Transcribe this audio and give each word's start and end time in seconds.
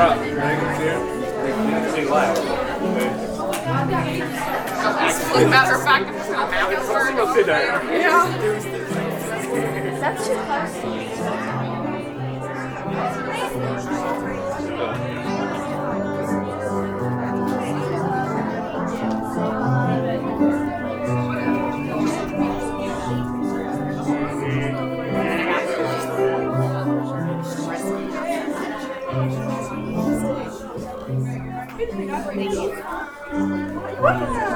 As 0.00 0.08
a 5.36 5.48
matter 5.48 5.74
of 5.76 5.82
fact, 5.84 6.08
I'm 6.08 6.14
just 6.14 6.88
Yeah. 7.90 8.24
That's 10.00 10.26
too 10.26 10.36
close. 14.16 14.39
Yeah. 34.02 34.49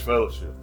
Fellowship. 0.00 0.54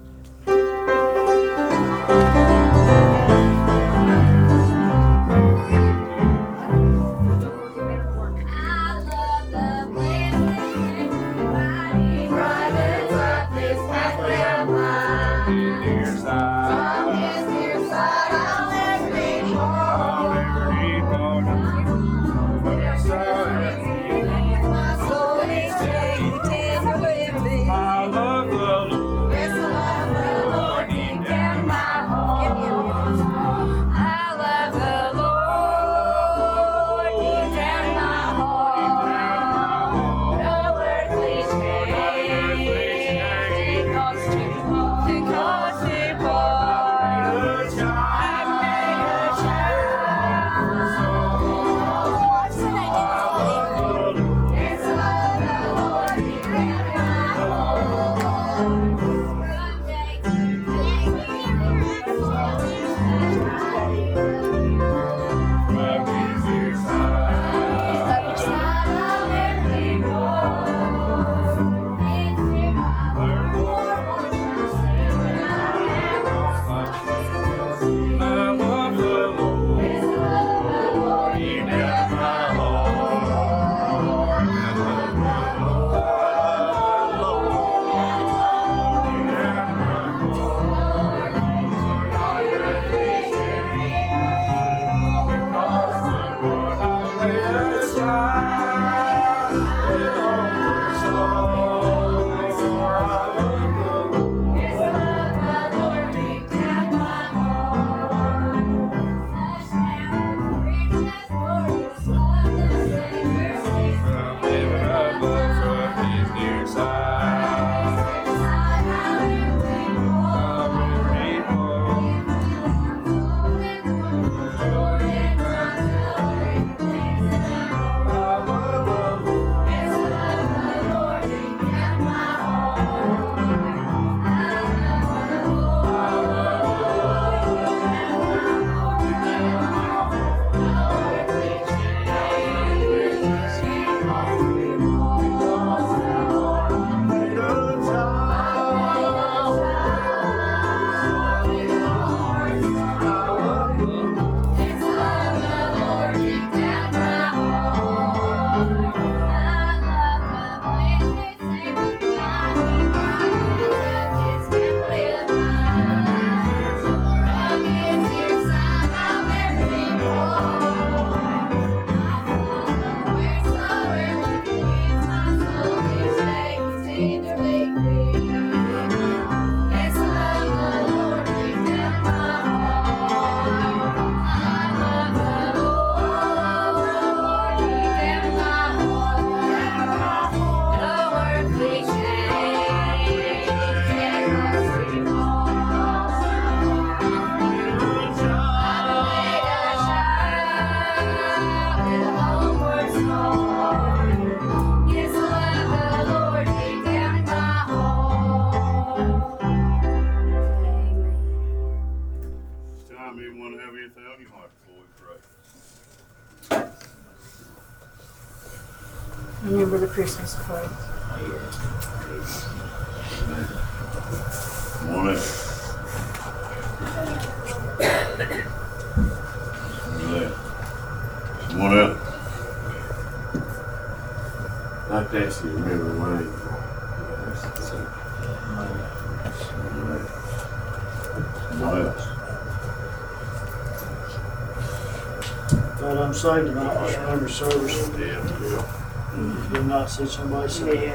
Glad 245.87 245.99
I'm 245.99 246.13
saved 246.13 246.47
tonight, 246.47 246.75
I 246.75 246.95
remember 246.97 247.29
service. 247.29 247.87
Did 247.87 249.65
not 249.67 249.89
see 249.89 250.05
somebody 250.05 250.49
say. 250.51 250.91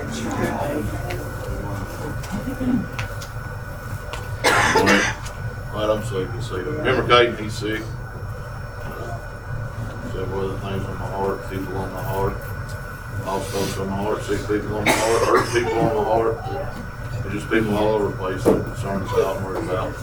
Come 4.53 4.77
on 4.77 4.89
in. 4.91 5.91
I'm 5.91 6.03
safe 6.05 6.31
to 6.31 6.43
see 6.43 6.57
you. 6.57 6.73
Remember 6.73 7.05
Caden, 7.09 7.41
he's 7.41 7.55
sick. 7.55 7.83
Several 10.13 10.51
other 10.51 10.59
things 10.59 10.85
on 10.85 10.99
my 10.99 11.07
heart, 11.07 11.51
people 11.51 11.75
on 11.79 11.91
my 11.95 12.03
heart. 12.03 12.37
Lost 13.25 13.49
folks 13.49 13.79
on 13.79 13.89
my 13.89 13.97
heart, 13.97 14.23
sick 14.25 14.41
people 14.41 14.77
on 14.77 14.85
my 14.85 14.93
heart, 14.93 15.23
hurt 15.27 15.47
people 15.55 15.79
on 15.81 15.97
my 15.97 16.05
heart. 16.05 16.37
Just 17.33 17.49
people 17.49 17.79
all 17.79 17.95
over 17.95 18.09
the 18.09 18.17
place 18.19 18.45
that 18.45 18.59
are 18.59 18.63
concerned 18.63 19.05
about 19.05 19.41
worried 19.41 19.65
about. 19.65 19.95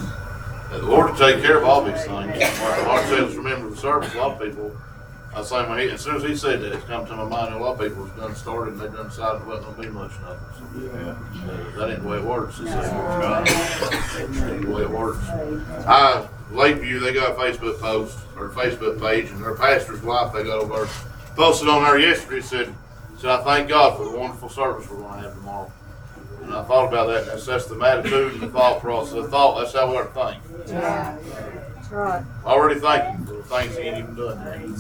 And 0.72 0.84
the 0.84 0.88
Lord 0.88 1.12
will 1.12 1.18
take 1.18 1.42
care 1.42 1.58
of 1.58 1.64
all 1.66 1.84
these 1.84 1.96
things. 2.06 2.10
Like 2.10 2.80
the 2.80 2.86
Lord 2.86 3.06
says, 3.06 3.36
remember 3.36 3.70
the 3.70 3.78
service, 3.78 4.14
a 4.14 4.18
lot 4.18 4.40
of 4.40 4.48
people, 4.48 4.76
I 5.36 5.42
say, 5.44 5.68
when 5.68 5.80
he, 5.80 5.90
as 5.90 6.02
soon 6.02 6.18
as 6.18 6.24
he 6.24 6.36
said 6.36 6.62
that, 6.62 6.74
it's 6.74 6.84
come 6.86 7.06
to 7.08 7.16
my 7.16 7.24
mind, 7.26 7.54
a 7.54 7.58
lot 7.58 7.80
of 7.80 7.88
people 7.88 8.06
have 8.06 8.16
done 8.18 8.36
started 8.36 8.74
and 8.74 8.82
they 8.82 8.88
done 8.88 9.08
decided 9.08 9.42
it 9.42 9.48
wasn't 9.48 9.76
gonna 9.78 9.88
be 9.88 9.94
much 9.94 10.12
nothing. 10.22 10.92
So, 10.92 10.98
uh, 10.98 11.78
That 11.78 11.92
ain't 11.92 12.04
the 12.04 12.08
way 12.08 12.18
it 12.18 12.24
works. 12.24 12.60
It's 12.60 12.72
the 12.72 14.52
ain't 14.54 14.62
the 14.66 14.72
way 14.72 14.84
it 14.84 14.90
works. 14.90 15.24
I, 15.88 16.28
Lakeview, 16.52 17.00
they 17.00 17.14
got 17.14 17.32
a 17.32 17.34
Facebook 17.36 17.80
post 17.80 18.18
or 18.36 18.48
a 18.48 18.50
Facebook 18.52 19.00
page, 19.00 19.30
and 19.32 19.44
their 19.44 19.56
pastor's 19.56 20.02
wife, 20.02 20.34
they 20.34 20.44
got 20.44 20.60
over 20.60 20.88
posted 21.36 21.70
on 21.70 21.84
there 21.84 21.98
yesterday, 22.00 22.42
said, 22.42 22.76
said, 23.18 23.30
I 23.30 23.44
thank 23.44 23.70
God 23.70 23.98
for 23.98 24.04
the 24.04 24.18
wonderful 24.18 24.50
service 24.50 24.90
we're 24.90 25.02
gonna 25.02 25.22
have 25.22 25.34
tomorrow. 25.36 25.72
And 26.50 26.58
I 26.58 26.64
thought 26.64 26.88
about 26.88 27.06
that, 27.10 27.28
that's, 27.28 27.46
that's 27.46 27.68
the 27.68 27.80
attitude 27.80 28.34
and 28.34 28.42
the 28.42 28.48
thought 28.48 28.82
process, 28.82 29.14
the 29.14 29.28
thought, 29.28 29.60
that's 29.60 29.74
how 29.74 29.92
we 29.92 29.98
ought 29.98 30.12
to 30.16 30.32
think. 30.32 30.68
That's 30.68 31.92
right. 31.92 32.26
Already 32.44 32.80
thanking 32.80 33.24
for 33.28 33.34
the 33.34 33.44
things 33.44 33.78
he 33.78 33.84
ain't 33.84 34.00
even 34.00 34.16
done 34.16 34.72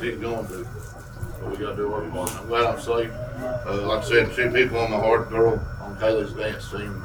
he's 0.00 0.16
going 0.20 0.46
to. 0.46 0.66
But 1.40 1.50
we 1.50 1.56
gotta 1.56 1.74
do 1.74 1.92
our 1.92 2.08
part. 2.10 2.32
I'm 2.36 2.46
glad 2.46 2.66
I'm 2.66 2.80
safe. 2.80 3.10
Uh, 3.66 3.82
like 3.88 4.04
I 4.04 4.08
said, 4.08 4.32
two 4.36 4.48
people 4.52 4.78
on 4.78 4.92
my 4.92 4.96
heart, 4.98 5.28
girl 5.28 5.60
on 5.80 5.96
Kaylee's 5.96 6.32
dance 6.34 6.70
team, 6.70 7.02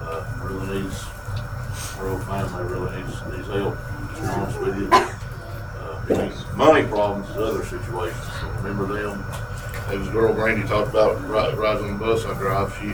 uh, 0.00 0.24
really 0.44 0.82
needs, 0.82 1.02
her 1.02 2.08
whole 2.08 2.20
family 2.20 2.72
really 2.72 3.02
needs, 3.02 3.20
needs 3.36 3.48
help, 3.48 3.76
to 4.14 4.22
be 4.22 4.28
honest 4.28 4.60
with 4.60 4.78
you. 4.78 4.88
Uh, 4.92 6.56
money 6.56 6.86
problems 6.86 7.28
is 7.30 7.36
other 7.36 7.64
situations, 7.64 8.24
so 8.40 8.46
remember 8.62 8.86
them. 8.86 9.24
There 9.88 9.98
was 9.98 10.08
a 10.08 10.10
girl 10.10 10.34
Brandy 10.34 10.66
talked 10.66 10.90
about 10.90 11.20
ri- 11.22 11.54
riding 11.54 11.84
on 11.84 11.92
the 11.92 11.98
bus 11.98 12.24
I 12.24 12.34
drive, 12.34 12.76
she 12.80 12.92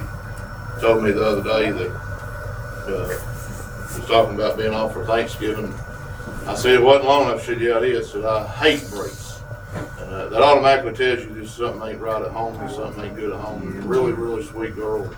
told 0.81 1.03
me 1.03 1.11
the 1.11 1.25
other 1.25 1.43
day 1.43 1.71
that, 1.71 1.91
uh, 1.91 3.09
was 3.99 4.07
talking 4.07 4.35
about 4.35 4.59
being 4.59 4.75
off 4.75 4.93
for 4.93 5.05
Thanksgiving. 5.07 5.73
I 6.47 6.55
said 6.55 6.75
it 6.75 6.83
wasn't 6.83 7.07
long 7.07 7.29
enough. 7.29 7.41
She 7.41 7.47
said, 7.53 7.61
yeah, 7.61 7.79
it 7.79 7.85
is. 7.85 8.09
I 8.11 8.13
said, 8.13 8.25
I 8.25 8.47
hate 8.47 8.91
breaks. 8.91 9.43
And 10.01 10.13
uh, 10.13 10.29
that 10.29 10.43
automatically 10.43 10.93
tells 10.93 11.21
you 11.25 11.35
just 11.41 11.57
something 11.57 11.89
ain't 11.89 12.01
right 12.01 12.21
at 12.21 12.31
home 12.31 12.59
and 12.61 12.71
something 12.71 13.05
ain't 13.05 13.17
good 13.17 13.33
at 13.33 13.41
home. 13.41 13.63
And 13.63 13.85
a 13.85 13.87
really, 13.87 14.13
really 14.13 14.43
sweet 14.45 14.75
girl. 14.75 15.15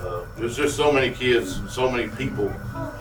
Uh, 0.00 0.24
there's 0.36 0.56
just 0.56 0.76
so 0.76 0.92
many 0.92 1.10
kids 1.10 1.56
and 1.58 1.70
so 1.70 1.90
many 1.90 2.08
people 2.08 2.52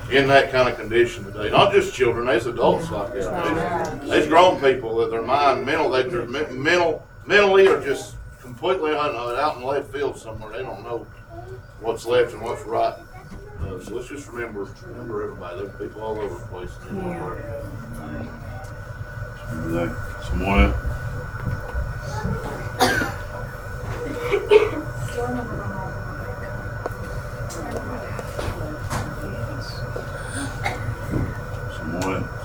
in 0.09 0.27
that 0.27 0.51
kind 0.51 0.69
of 0.69 0.77
condition 0.77 1.25
today. 1.25 1.49
Not 1.49 1.73
just 1.73 1.93
children, 1.93 2.27
there's 2.27 2.45
adults 2.45 2.89
like 2.91 3.13
that. 3.13 3.95
There's, 3.97 4.09
there's 4.09 4.27
grown 4.27 4.61
people 4.61 4.95
that 4.97 5.11
their 5.11 5.21
mind, 5.21 5.65
mental, 5.65 5.89
they, 5.89 6.03
they're 6.03 6.25
mental, 6.25 7.05
mentally 7.25 7.67
are 7.67 7.81
just 7.81 8.15
completely 8.41 8.91
out 8.93 9.57
in 9.57 9.63
left 9.63 9.91
field 9.91 10.17
somewhere. 10.17 10.51
They 10.51 10.63
don't 10.63 10.83
know 10.83 11.07
what's 11.81 12.05
left 12.05 12.33
and 12.33 12.41
what's 12.41 12.63
right. 12.63 12.95
Uh, 13.61 13.79
so 13.79 13.95
let's 13.95 14.09
just 14.09 14.27
remember, 14.27 14.67
remember 14.85 15.23
everybody. 15.23 15.61
There's 15.61 15.75
people 15.79 16.01
all 16.01 16.19
over 16.19 16.35
the 16.35 16.45
place. 16.47 16.71
in 16.89 16.97
the 16.97 17.03
world. 17.03 17.41
Remember 19.51 19.87
that. 19.87 20.23
Someone 20.25 20.59
else? 20.59 20.75
Someone 31.75 32.13
else? 32.15 32.35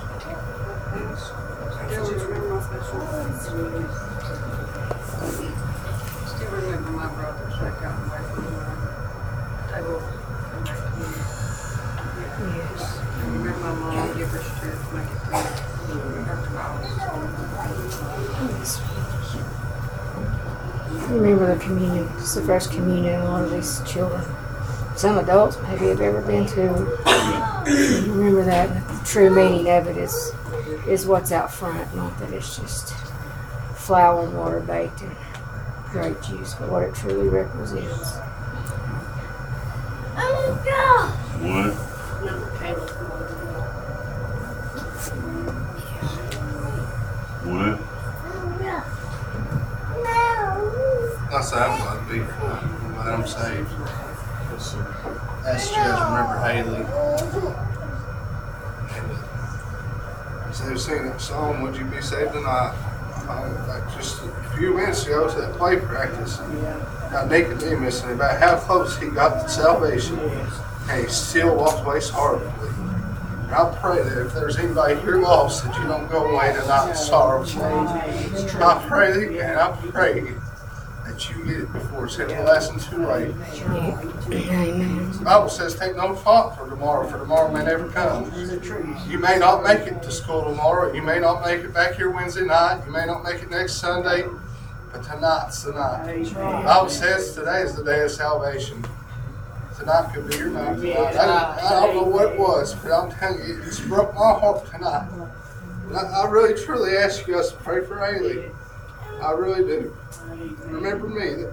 Still 6.27 6.49
remember 6.51 6.91
my 6.91 7.07
brothers 7.13 7.55
that 7.59 7.73
got 7.81 7.93
away 8.01 8.21
from 8.31 8.43
the 8.43 8.51
table. 9.71 9.99
come 10.51 10.63
back 10.63 10.79
to 10.81 10.91
me. 10.97 11.05
Yes. 12.57 12.83
Remember 13.25 13.59
my 13.59 13.73
mom, 13.73 14.17
give 14.17 14.29
her 14.29 14.41
strength, 14.41 14.85
make 14.93 15.05
it 15.05 15.19
through. 15.21 15.99
Her 16.23 16.37
trials. 16.47 16.87
Remember 21.11 21.45
the 21.55 21.59
communion. 21.63 22.07
It's 22.31 22.39
the 22.39 22.45
first 22.45 22.71
communion 22.71 23.19
a 23.19 23.25
lot 23.25 23.43
of 23.43 23.51
these 23.51 23.81
children, 23.85 24.23
some 24.95 25.17
adults 25.17 25.57
maybe 25.63 25.87
have 25.87 25.99
ever 25.99 26.21
been 26.21 26.45
to. 26.45 26.61
Remember 28.09 28.45
that 28.45 28.69
the 28.87 29.01
true 29.05 29.29
meaning 29.29 29.69
of 29.69 29.85
it 29.87 29.97
is 29.97 30.31
is 30.87 31.05
what's 31.05 31.33
out 31.33 31.53
front, 31.53 31.93
not 31.93 32.17
that 32.19 32.31
it's 32.31 32.55
just 32.57 32.93
flour 33.75 34.23
and 34.23 34.37
water 34.37 34.61
baked 34.61 35.01
in 35.01 35.11
grape 35.89 36.21
juice, 36.21 36.53
but 36.53 36.69
what 36.69 36.83
it 36.83 36.95
truly 36.95 37.27
represents. 37.27 38.13
Oh 40.15 40.55
what? 41.41 41.73
What? 47.43 47.91
I 51.33 51.39
say 51.39 51.55
I'm 51.55 51.79
glad 51.79 51.95
to 51.95 52.11
be 52.11 52.17
here. 52.17 52.27
I'm 52.29 52.93
glad 52.93 53.07
I'm 53.07 53.25
saved. 53.25 53.71
Ask 55.47 55.71
you 55.71 55.77
guys 55.77 56.01
remember 56.11 56.37
Haley. 56.45 56.83
And 58.91 59.11
uh, 60.41 60.51
so 60.51 60.65
they 60.65 60.71
were 60.71 60.77
singing 60.77 61.05
that 61.05 61.21
song, 61.21 61.61
Would 61.61 61.77
You 61.77 61.85
Be 61.85 62.01
Saved 62.01 62.33
Tonight? 62.33 62.75
Um, 63.29 63.67
like 63.69 63.95
just 63.95 64.21
a 64.21 64.27
ago 65.11 65.29
to 65.29 65.41
that 65.41 65.53
play 65.55 65.77
practice. 65.77 66.37
Got 67.11 67.29
Nicodemus 67.29 68.03
and 68.03 68.11
uh, 68.11 68.15
about 68.15 68.39
how 68.39 68.57
close 68.57 68.97
he 68.97 69.09
got 69.09 69.43
to 69.43 69.49
salvation. 69.49 70.17
And 70.19 71.03
he 71.03 71.11
still 71.11 71.55
walked 71.57 71.85
away 71.85 71.99
sorrowfully. 71.99 72.69
And 72.69 73.53
I 73.53 73.77
pray 73.81 74.01
that 74.01 74.25
if 74.25 74.33
there's 74.33 74.57
anybody 74.57 74.99
here 75.01 75.17
lost, 75.17 75.65
that 75.65 75.77
you 75.77 75.87
don't 75.87 76.09
go 76.09 76.33
away 76.33 76.53
tonight 76.53 76.93
sorrowfully. 76.93 77.63
I 77.63 78.85
pray 78.87 79.39
and 79.39 79.59
I 79.59 79.75
pray 79.91 80.33
that 81.05 81.29
you 81.29 81.43
get 81.43 81.57
it 81.57 81.73
before 81.73 82.05
it's 82.05 82.15
too 82.15 83.05
late. 83.05 83.35
The 84.29 85.21
Bible 85.25 85.49
says, 85.49 85.77
take 85.77 85.97
no 85.97 86.15
thought 86.15 86.57
for 86.57 86.69
tomorrow, 86.69 87.05
for 87.09 87.17
tomorrow 87.17 87.51
may 87.51 87.65
never 87.65 87.89
come. 87.89 88.31
You 89.09 89.19
may 89.19 89.37
not 89.37 89.63
make 89.63 89.81
it 89.81 90.01
to 90.03 90.11
school 90.11 90.45
tomorrow. 90.45 90.93
You 90.93 91.01
may 91.01 91.19
not 91.19 91.45
make 91.45 91.59
it 91.59 91.73
back 91.73 91.95
here 91.95 92.09
Wednesday 92.09 92.45
night. 92.45 92.85
You 92.85 92.93
may 92.93 93.05
not 93.05 93.23
make 93.25 93.43
it 93.43 93.49
next 93.49 93.73
Sunday. 93.73 94.23
But 94.91 95.03
tonight's 95.03 95.63
the 95.63 95.73
night. 95.73 96.25
The 96.25 96.33
Bible 96.33 96.89
says 96.89 97.33
today 97.33 97.61
is 97.61 97.75
the 97.75 97.83
day 97.83 98.01
of 98.03 98.11
salvation. 98.11 98.83
Tonight 99.77 100.11
could 100.13 100.29
be 100.29 100.37
your 100.37 100.49
night. 100.49 100.75
Tonight. 100.77 101.15
I, 101.17 101.59
I 101.67 101.79
don't 101.87 101.95
know 101.95 102.03
what 102.03 102.33
it 102.33 102.39
was, 102.39 102.75
but 102.75 102.91
I'm 102.91 103.09
telling 103.11 103.39
you, 103.47 103.61
it's 103.65 103.79
broke 103.79 104.13
my 104.13 104.33
heart 104.33 104.65
tonight. 104.71 105.07
And 105.87 105.97
I, 105.97 106.01
I 106.23 106.29
really, 106.29 106.53
truly 106.61 106.97
ask 106.97 107.25
you 107.27 107.35
guys 107.35 107.49
to 107.51 107.55
pray 107.57 107.83
for 107.85 107.99
Haley. 108.05 108.51
I 109.21 109.31
really 109.31 109.63
do. 109.63 109.95
Remember 110.67 111.07
me. 111.07 111.45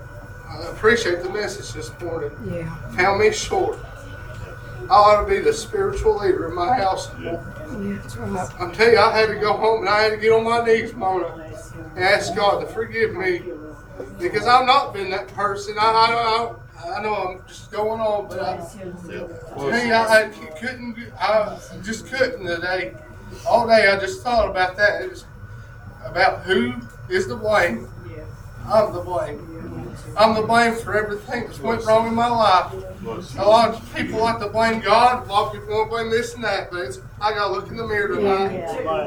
I 0.48 0.62
appreciate 0.70 1.22
the 1.22 1.28
message 1.28 1.72
this 1.74 1.90
morning 2.00 2.30
Yeah. 2.50 2.74
found 2.90 3.20
me 3.20 3.30
short. 3.32 3.78
I 4.90 4.94
ought 4.94 5.22
to 5.22 5.28
be 5.28 5.40
the 5.40 5.52
spiritual 5.52 6.18
leader 6.18 6.48
in 6.48 6.54
my 6.54 6.74
house. 6.74 7.10
Yeah, 7.20 7.32
right. 8.18 8.50
I'm 8.58 8.72
telling 8.72 8.94
you, 8.94 8.98
I 8.98 9.16
had 9.18 9.26
to 9.26 9.34
go 9.38 9.52
home 9.52 9.80
and 9.80 9.88
I 9.90 10.02
had 10.04 10.10
to 10.12 10.16
get 10.16 10.32
on 10.32 10.44
my 10.44 10.64
knees, 10.64 10.94
Mona, 10.94 11.47
and 11.94 12.04
ask 12.04 12.34
God 12.34 12.60
to 12.60 12.66
forgive 12.66 13.14
me 13.14 13.42
because 14.18 14.46
I've 14.46 14.66
not 14.66 14.92
been 14.92 15.10
that 15.10 15.28
person. 15.28 15.76
I, 15.78 15.82
I, 15.84 16.88
I, 16.90 16.98
I 16.98 17.02
know 17.02 17.14
I'm 17.14 17.48
just 17.48 17.70
going 17.72 18.00
on, 18.00 18.28
but 18.28 18.40
I, 18.40 18.56
tell 19.70 19.86
you, 19.86 19.92
I, 19.92 20.24
I 20.24 20.28
couldn't, 20.60 20.96
I 21.18 21.58
just 21.82 22.06
couldn't 22.06 22.46
today. 22.46 22.94
All 23.46 23.66
day 23.66 23.88
I 23.88 23.98
just 23.98 24.22
thought 24.22 24.48
about 24.48 24.76
that. 24.76 25.02
It 25.02 25.10
was 25.10 25.24
about 26.04 26.42
who 26.42 26.74
is 27.08 27.26
the 27.26 27.36
blame. 27.36 27.88
I'm 28.66 28.92
the 28.92 29.00
blame. 29.00 29.77
I'm 30.16 30.34
the 30.34 30.42
blame 30.42 30.74
for 30.74 30.96
everything 30.96 31.46
that's 31.46 31.60
went 31.60 31.84
wrong 31.84 32.08
in 32.08 32.14
my 32.14 32.28
life. 32.28 32.72
A 33.36 33.42
lot 33.44 33.74
of 33.74 33.94
people 33.94 34.20
like 34.20 34.38
to 34.40 34.48
blame 34.48 34.80
God. 34.80 35.26
A 35.26 35.32
lot 35.32 35.46
of 35.46 35.52
people 35.52 35.74
want 35.76 35.90
to 35.90 35.96
blame 35.96 36.10
this 36.10 36.34
and 36.34 36.42
that, 36.44 36.70
but 36.70 36.80
it's, 36.80 37.00
I 37.20 37.32
gotta 37.32 37.52
look 37.52 37.68
in 37.68 37.76
the 37.76 37.86
mirror 37.86 38.16
tonight. 38.16 38.52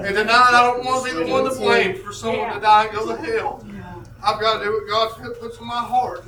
And 0.06 0.16
tonight, 0.16 0.50
I 0.54 0.64
don't 0.64 0.86
want 0.86 1.06
to 1.06 1.14
be 1.14 1.26
the 1.26 1.32
one 1.32 1.44
to 1.50 1.56
blame 1.58 2.02
for 2.04 2.14
someone 2.14 2.54
to 2.54 2.60
die 2.60 2.86
and 2.86 2.94
go 2.94 3.16
to 3.16 3.22
hell. 3.22 3.66
I've 4.24 4.40
got 4.40 4.60
to 4.60 4.66
do 4.66 4.72
what 4.72 4.88
God 5.18 5.40
puts 5.40 5.60
in 5.60 5.66
my 5.66 5.80
heart. 5.80 6.24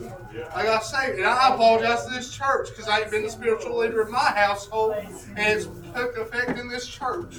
I 0.56 0.64
got 0.64 0.82
to 0.82 0.88
say, 0.88 1.16
and 1.16 1.26
I 1.28 1.54
apologize 1.54 2.06
to 2.08 2.14
this 2.14 2.32
church 2.36 2.70
because 2.70 2.88
I 2.88 3.02
ain't 3.02 3.12
been 3.12 3.22
the 3.22 3.30
spiritual 3.30 3.78
leader 3.78 4.02
of 4.02 4.10
my 4.10 4.32
household, 4.32 4.96
and 4.96 5.38
it's 5.38 5.68
took 5.94 6.18
effect 6.18 6.58
in 6.58 6.70
this 6.70 6.88
church. 6.88 7.38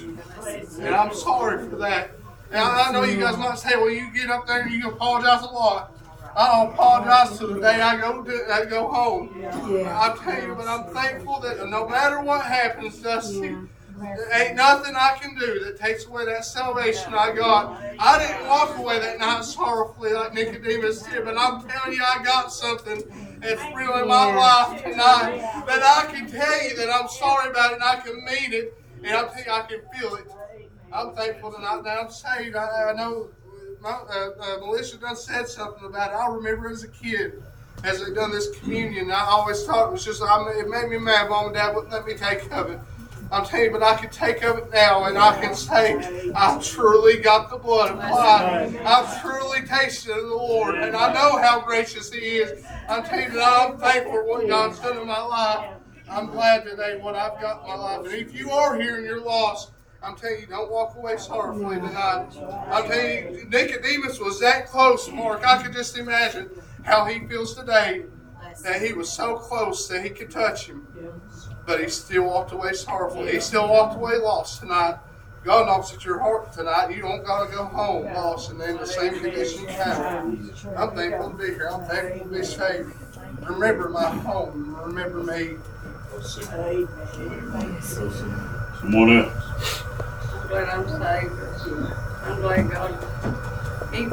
And 0.79 0.95
I'm 0.95 1.13
sorry 1.13 1.67
for 1.69 1.75
that. 1.77 2.11
And 2.51 2.59
I 2.59 2.87
I 2.87 2.91
know 2.93 3.03
you 3.03 3.19
guys 3.19 3.37
might 3.37 3.59
say, 3.59 3.75
well, 3.75 3.89
you 3.89 4.09
get 4.13 4.29
up 4.29 4.47
there 4.47 4.61
and 4.61 4.71
you 4.71 4.87
apologize 4.89 5.41
a 5.41 5.47
lot. 5.47 5.91
I 6.35 6.51
don't 6.51 6.73
apologize 6.73 7.37
to 7.39 7.47
the 7.47 7.61
day 7.61 7.79
I 7.81 7.95
go 7.99 8.21
to, 8.21 8.53
I 8.53 8.65
go 8.65 8.87
home. 8.89 9.29
Yeah. 9.39 9.97
I 9.97 10.15
tell 10.21 10.47
you, 10.47 10.55
but 10.55 10.67
I'm 10.67 10.93
thankful 10.93 11.39
that 11.39 11.65
no 11.69 11.87
matter 11.87 12.19
what 12.21 12.43
happens, 12.45 13.01
Dusty, 13.01 13.55
there 13.97 14.33
ain't 14.33 14.57
nothing 14.57 14.95
I 14.95 15.17
can 15.17 15.37
do 15.39 15.63
that 15.63 15.79
takes 15.79 16.05
away 16.05 16.25
that 16.25 16.43
salvation 16.43 17.13
I 17.13 17.33
got. 17.33 17.81
I 17.97 18.19
didn't 18.19 18.47
walk 18.49 18.77
away 18.77 18.99
that 18.99 19.17
night 19.19 19.45
sorrowfully 19.45 20.11
like 20.11 20.33
Nicodemus 20.33 21.03
did, 21.03 21.23
but 21.23 21.37
I'm 21.37 21.65
telling 21.67 21.93
you, 21.93 22.03
I 22.03 22.21
got 22.21 22.51
something 22.51 23.01
that's 23.39 23.61
real 23.73 23.93
in 23.93 24.07
my 24.09 24.35
life 24.35 24.83
tonight 24.83 25.37
that 25.67 25.83
I 25.83 26.11
can 26.11 26.29
tell 26.29 26.63
you 26.63 26.75
that 26.75 26.89
I'm 26.89 27.07
sorry 27.07 27.49
about 27.49 27.71
it 27.71 27.75
and 27.75 27.83
I 27.83 27.95
can 28.01 28.15
mean 28.25 28.51
it, 28.51 28.77
and 28.97 29.05
tell 29.05 29.43
you, 29.45 29.51
I 29.51 29.61
can 29.61 29.79
feel 29.93 30.15
it. 30.15 30.27
I'm 30.91 31.15
thankful 31.15 31.53
tonight 31.53 31.81
that 31.85 31.97
I'm 31.97 32.09
saved. 32.09 32.57
I, 32.57 32.89
I 32.89 32.93
know 32.93 33.29
my, 33.85 33.91
uh, 33.91 34.31
uh, 34.41 34.57
Melissa 34.61 34.97
done 34.97 35.15
said 35.15 35.47
something 35.47 35.85
about 35.85 36.11
it. 36.11 36.15
I 36.15 36.27
remember 36.27 36.69
as 36.69 36.83
a 36.83 36.87
kid, 36.87 37.43
as 37.83 38.03
they 38.03 38.11
done 38.11 38.31
this 38.31 38.49
communion, 38.59 39.11
I 39.11 39.25
always 39.25 39.63
thought 39.63 39.89
it 39.89 39.91
was 39.91 40.03
just, 40.03 40.23
I, 40.23 40.49
it 40.57 40.67
made 40.67 40.89
me 40.89 40.97
mad. 40.97 41.29
Mom 41.29 41.45
and 41.45 41.53
Dad 41.53 41.75
wouldn't 41.75 41.93
let 41.93 42.05
me 42.07 42.15
take 42.15 42.51
of 42.51 42.71
it. 42.71 42.79
I'm 43.31 43.45
telling 43.45 43.65
you, 43.65 43.71
but 43.71 43.83
I 43.83 43.95
can 43.95 44.09
take 44.09 44.43
of 44.43 44.57
it 44.57 44.71
now, 44.71 45.03
and 45.03 45.17
I 45.17 45.39
can 45.39 45.53
say 45.53 46.31
I 46.35 46.59
truly 46.63 47.17
got 47.17 47.51
the 47.51 47.57
blood 47.57 47.91
applied. 47.91 48.75
I've 48.77 49.21
truly 49.21 49.61
tasted 49.67 50.17
of 50.17 50.23
the 50.23 50.35
Lord, 50.35 50.75
and 50.75 50.95
I 50.95 51.13
know 51.13 51.37
how 51.37 51.61
gracious 51.61 52.11
He 52.11 52.37
is. 52.37 52.65
I'm 52.89 53.03
telling 53.03 53.25
you 53.25 53.33
that 53.33 53.69
I'm 53.69 53.77
thankful 53.77 54.13
for 54.13 54.25
what 54.25 54.47
God's 54.47 54.79
done 54.79 54.97
in 54.97 55.07
my 55.07 55.21
life. 55.21 55.69
I'm 56.09 56.27
glad 56.27 56.65
today 56.65 56.97
what 57.01 57.15
I've 57.15 57.39
got 57.41 57.61
in 57.61 57.67
my 57.67 57.75
life. 57.75 58.05
And 58.05 58.13
if 58.13 58.33
you 58.33 58.51
are 58.51 58.79
here 58.79 58.97
and 58.97 59.05
you're 59.05 59.21
lost, 59.21 59.71
I'm 60.05 60.15
telling 60.15 60.41
you, 60.41 60.45
don't 60.45 60.71
walk 60.71 60.95
away 60.95 61.17
sorrowfully 61.17 61.77
tonight. 61.77 62.27
I'm 62.69 62.87
telling 62.87 63.33
you, 63.33 63.45
Nicodemus 63.49 64.19
was 64.19 64.39
that 64.39 64.67
close, 64.67 65.09
Mark. 65.09 65.43
I 65.43 65.63
could 65.63 65.73
just 65.73 65.97
imagine 65.97 66.47
how 66.83 67.05
he 67.05 67.25
feels 67.27 67.55
today 67.55 68.03
that 68.63 68.81
he 68.83 68.93
was 68.93 69.09
so 69.11 69.35
close 69.37 69.87
that 69.87 70.03
he 70.03 70.11
could 70.11 70.29
touch 70.29 70.67
him. 70.67 70.87
But 71.65 71.81
he 71.81 71.89
still 71.89 72.25
walked 72.25 72.51
away 72.51 72.73
sorrowful. 72.73 73.25
He 73.25 73.39
still 73.39 73.67
walked 73.67 73.95
away 73.95 74.17
lost 74.17 74.59
tonight. 74.59 74.99
God 75.43 75.65
knocks 75.65 75.91
at 75.91 76.05
your 76.05 76.19
heart 76.19 76.53
tonight. 76.53 76.95
You 76.95 77.01
don't 77.01 77.25
gotta 77.25 77.51
go 77.51 77.65
home 77.65 78.05
lost 78.05 78.51
and 78.51 78.61
in 78.61 78.77
the 78.77 78.85
same 78.85 79.19
condition 79.19 79.63
you 79.63 79.69
found. 79.69 80.53
I'm 80.77 80.91
thankful 80.95 81.31
to 81.31 81.35
be 81.35 81.45
here. 81.45 81.69
I'm 81.71 81.83
thankful 81.85 82.27
to 82.27 82.37
be 82.37 82.43
saved. 82.43 82.93
Remember 83.41 83.89
my 83.89 84.09
home. 84.09 84.75
Remember 84.85 85.23
me. 85.23 85.57
Someone 88.85 89.17
else? 89.17 89.83
I'm 90.31 90.47
glad 90.47 90.69
I'm 90.69 90.87
saved. 90.87 91.33
I'm 92.21 92.41
glad 92.41 92.69
God, 92.69 93.91
he, 93.91 94.03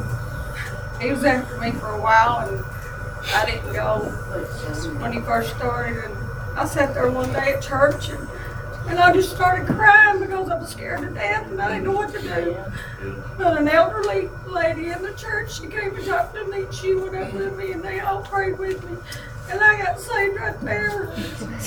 he 0.99 1.11
was 1.11 1.23
after 1.23 1.59
me 1.59 1.71
for 1.73 1.89
a 1.89 2.01
while 2.01 2.49
and 2.49 2.65
I 3.35 3.45
didn't 3.45 3.71
go 3.71 3.99
when 4.99 5.13
he 5.13 5.19
first 5.19 5.55
started. 5.55 6.05
And 6.05 6.15
I 6.57 6.65
sat 6.65 6.95
there 6.95 7.11
one 7.11 7.31
day 7.31 7.53
at 7.53 7.61
church 7.61 8.09
and, 8.09 8.27
and 8.87 8.97
I 8.97 9.13
just 9.13 9.29
started 9.35 9.67
crying 9.67 10.19
because 10.19 10.49
I 10.49 10.57
was 10.57 10.69
scared 10.69 11.01
to 11.01 11.09
death 11.11 11.51
and 11.51 11.61
I 11.61 11.73
didn't 11.73 11.83
know 11.83 11.91
what 11.91 12.11
to 12.13 12.21
do. 12.21 12.57
But 13.37 13.59
an 13.59 13.67
elderly 13.67 14.27
lady 14.47 14.87
in 14.87 15.03
the 15.03 15.13
church, 15.13 15.59
she 15.59 15.67
came 15.67 15.95
and 15.95 16.03
talked 16.03 16.33
to 16.33 16.45
me. 16.45 16.65
She 16.71 16.95
went 16.95 17.15
up 17.15 17.31
with 17.31 17.55
me 17.55 17.73
and 17.73 17.83
they 17.83 17.99
all 17.99 18.23
prayed 18.23 18.57
with 18.57 18.83
me. 18.89 18.97
And 19.49 19.61
I 19.61 19.77
got 19.81 19.99
saved 19.99 20.35
right 20.39 20.59
there. 20.61 21.11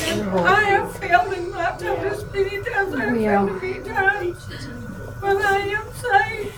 And 0.09 0.31
I 0.41 0.61
have 0.65 0.97
failed 0.97 1.33
in 1.33 1.51
my 1.51 1.71
life 1.71 1.79
this 1.79 2.25
many 2.33 2.63
times. 2.63 2.95
I 2.95 3.05
have 3.05 3.17
Yeah. 3.21 3.47
failed 3.47 3.63
many 3.63 3.81
times. 3.83 4.69
But 5.21 5.37
I 5.45 5.59
am 5.59 5.85
saved. 5.93 6.55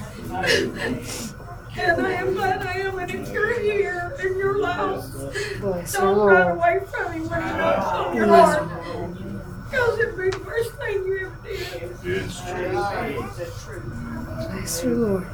And 1.81 2.07
I 2.07 2.13
am 2.13 2.35
glad 2.35 2.67
I 2.67 2.73
am. 2.81 2.99
And 2.99 3.11
if 3.11 3.31
you're 3.33 3.59
here 3.61 4.15
and 4.19 4.37
you're 4.37 4.59
lost, 4.61 5.13
Bless 5.61 5.93
the 5.93 5.99
don't 6.01 6.19
run 6.19 6.45
Lord. 6.45 6.57
away 6.57 6.81
from 6.91 7.13
him 7.13 7.29
when 7.29 7.43
he 7.43 7.49
knocks 7.51 7.87
on 7.95 8.17
your 8.17 8.27
heart. 8.27 8.69
Because 9.71 9.99
it'd 9.99 10.17
be 10.17 10.31
the 10.31 10.39
worst 10.45 10.73
thing 10.73 11.05
you 11.07 11.27
ever 11.27 11.37
did. 11.45 11.93
It's 12.05 12.41
true. 12.41 13.83
Bless 14.51 14.81
the 14.81 14.89
Lord. 14.91 15.27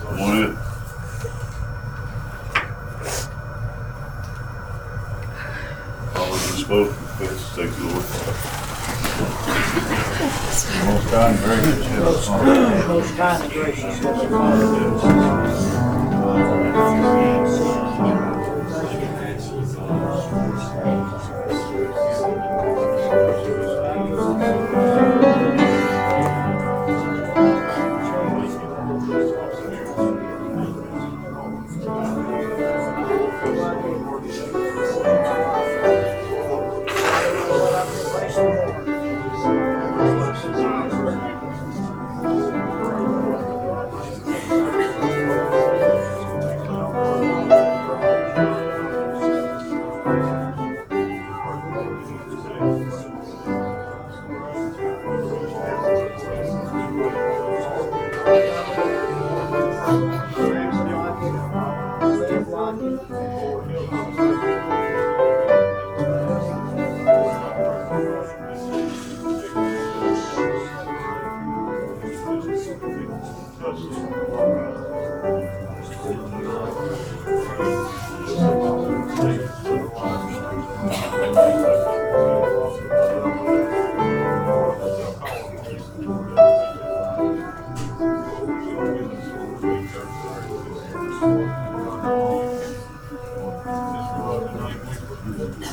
Someone 0.00 0.58
else? 6.62 6.70
All 6.70 6.84
has 6.84 6.94
been 6.94 6.94
spoken, 6.94 6.94
please. 7.16 7.44
Take 7.54 7.70
the 7.76 7.84
Lord. 7.84 8.04
Most 10.86 11.08
kind 11.10 11.36
and 11.36 11.44
gracious 11.44 11.86
Heavenly 11.86 12.26
Father, 12.26 12.88
Most 12.88 13.16
kind 13.16 13.42
and 13.42 13.52
gracious 13.52 13.98
Heavenly 13.98 14.26
Father, 14.28 14.70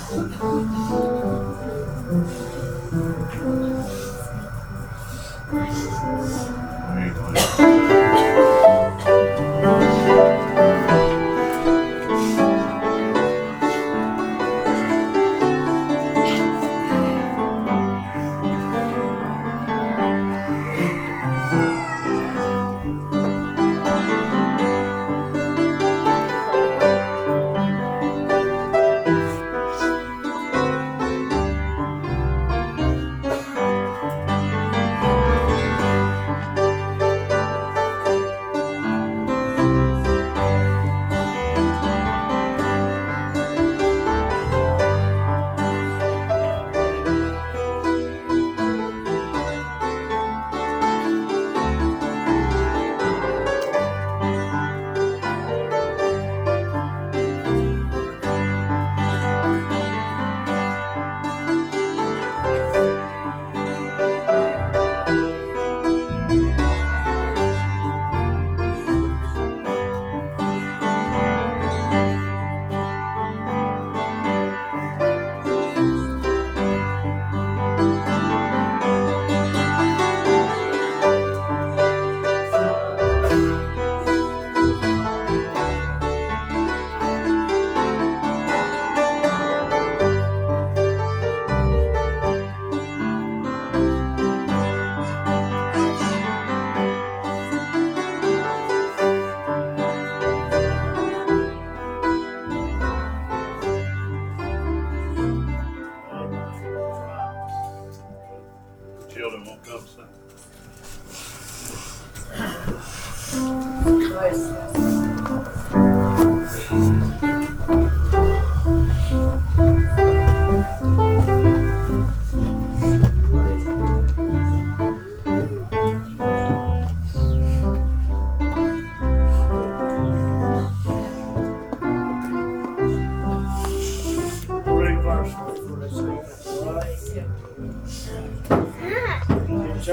Children 0.09 0.66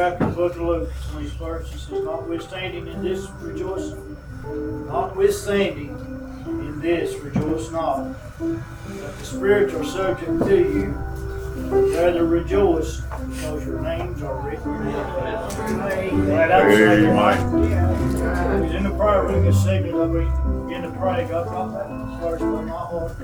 In 0.05 0.19
the 0.19 0.27
book 0.27 0.53
of 0.53 0.61
Luke, 0.61 0.90
twenty 1.11 1.29
first, 1.29 1.75
it 1.75 1.79
says, 1.79 2.05
notwithstanding 2.05 2.87
in 2.88 3.03
this 3.03 3.27
rejoice, 3.40 3.95
notwithstanding 4.45 5.97
in 6.47 6.79
this 6.79 7.14
rejoice 7.21 7.71
not, 7.71 8.12
that 8.38 9.19
the 9.19 9.25
spirits 9.25 9.73
are 9.73 9.83
subject 9.83 10.45
to 10.47 10.57
you, 10.59 10.95
rather 11.97 12.27
rejoice, 12.27 13.01
because 13.01 13.64
your 13.64 13.81
names 13.81 14.23
are 14.23 14.38
written 14.43 14.75
in 14.75 14.90
heaven. 14.90 16.29
Right, 16.29 16.51
I'm 16.53 16.71
saying, 16.71 17.07
Amen. 17.07 18.62
He's 18.62 18.75
in 18.75 18.83
the 18.83 18.90
prayer 18.90 19.23
room, 19.23 19.45
this 19.47 19.64
second, 19.64 19.95
I 19.99 20.07
begin 20.07 20.83
to 20.83 20.90
pray, 20.99 21.27
God 21.31 21.47
brought 21.49 21.73
that 21.73 21.88
verse 22.21 22.40
to 22.40 22.62
my 22.62 22.69
heart. 22.69 23.17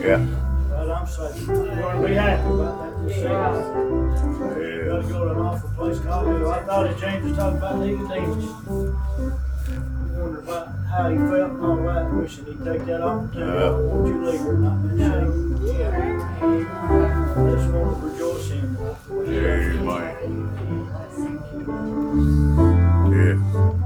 Yeah. 0.00 0.49
But 0.90 1.02
I'm 1.02 1.06
saying, 1.06 1.46
we're 1.46 1.76
gonna 1.76 2.08
be 2.08 2.14
happy 2.14 2.48
about 2.50 2.74
that 2.82 3.06
this 3.06 3.14
second. 3.22 3.30
We 4.58 4.88
gotta 4.88 5.06
go 5.06 5.18
to 5.24 5.30
an 5.30 5.38
awful 5.38 5.70
place 5.76 6.00
called 6.00 6.26
Hill. 6.26 6.50
I 6.50 6.52
thought 6.64 6.82
that 6.88 6.98
James 6.98 7.24
was 7.26 7.36
talking 7.36 7.58
about 7.58 7.78
Nicodemus. 7.78 8.46
Wonder 10.18 10.40
about 10.40 10.66
how 10.90 11.08
he 11.10 11.16
felt 11.16 11.52
and 11.52 11.64
all 11.64 11.76
that, 11.76 12.12
wishing 12.12 12.44
he'd 12.46 12.64
take 12.64 12.84
that 12.86 13.02
opportunity. 13.02 13.52
Yeah. 13.52 13.70
Won't 13.70 14.06
you 14.08 14.14
leave 14.24 14.40
her 14.40 14.58
not 14.58 14.82
been 14.82 14.98
saved? 14.98 15.70
Just 17.54 17.66
want 17.72 17.90
to 17.94 18.06
rejoice 18.08 18.50
in. 18.50 18.76
Amen. 19.78 20.18
Yeah. 23.14 23.79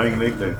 Anything 0.00 0.20
you 0.20 0.28
need 0.30 0.38
to? 0.38 0.56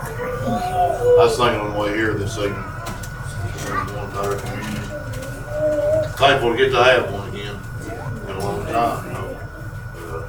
I 0.00 1.24
was 1.24 1.36
thinking 1.36 1.60
on 1.60 1.72
the 1.72 1.78
way 1.80 1.94
here 1.94 2.14
this 2.14 2.36
evening. 2.36 2.52
One 2.52 4.04
entire 4.10 4.36
communion. 4.38 4.82
Thankful 6.16 6.50
to 6.52 6.56
get 6.58 6.70
to 6.72 6.82
have 6.84 7.12
one 7.12 7.28
again 7.30 7.56
in 8.28 8.36
a 8.36 8.38
long 8.40 8.66
time, 8.66 9.06
you 9.06 9.12
know. 9.12 9.40
Uh, 10.18 10.28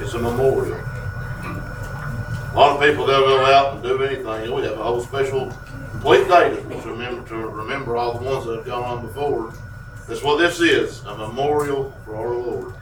It's 0.00 0.14
a 0.14 0.18
memorial. 0.18 0.80
A 0.80 2.52
lot 2.56 2.76
of 2.76 2.80
people 2.88 3.04
they'll 3.06 3.20
go 3.26 3.44
out 3.44 3.74
and 3.74 3.82
do 3.82 4.02
anything. 4.02 4.42
You 4.44 4.48
know, 4.50 4.54
We 4.56 4.62
have 4.62 4.78
a 4.78 4.82
whole 4.82 5.00
special 5.02 5.52
complete 5.90 6.26
day 6.28 6.50
to 6.50 6.80
to 6.82 6.88
remember, 6.90 7.28
to 7.28 7.36
remember 7.36 7.96
all 7.96 8.14
the 8.18 8.24
ones 8.24 8.46
that 8.46 8.56
have 8.56 8.64
gone 8.66 8.84
on 8.84 9.06
before. 9.06 9.52
That's 10.08 10.22
what 10.22 10.38
this 10.38 10.60
is, 10.60 11.04
a 11.04 11.16
memorial 11.16 11.92
for 12.04 12.14
our 12.16 12.28
Lord. 12.32 12.72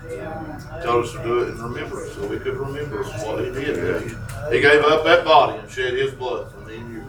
Told 0.84 1.06
us 1.06 1.12
to 1.12 1.22
do 1.22 1.38
it 1.42 1.48
in 1.48 1.62
remembrance, 1.62 2.12
so 2.12 2.26
we 2.26 2.38
could 2.38 2.54
remember 2.58 3.02
what 3.02 3.42
he 3.42 3.50
did. 3.50 4.02
He- 4.02 4.14
He 4.52 4.60
gave 4.60 4.84
up 4.84 5.04
that 5.04 5.24
body 5.24 5.58
and 5.58 5.70
shed 5.70 5.94
his 5.94 6.12
blood 6.12 6.52
for 6.52 6.60
me 6.68 6.76
and 6.76 6.92
you. 6.92 7.00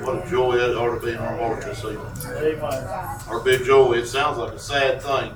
What 0.00 0.16
a 0.24 0.30
joy 1.02 1.10
that 1.10 1.18
be 1.18 1.18
in 1.18 1.18
our 1.18 1.36
heart 1.36 1.64
this 1.64 1.84
evening. 1.84 2.00
Amen. 2.26 3.20
Our 3.28 3.40
big 3.40 3.64
joy, 3.64 3.92
it 3.94 4.06
sounds 4.06 4.38
like 4.38 4.52
a 4.52 4.58
sad 4.58 5.02
thing. 5.02 5.34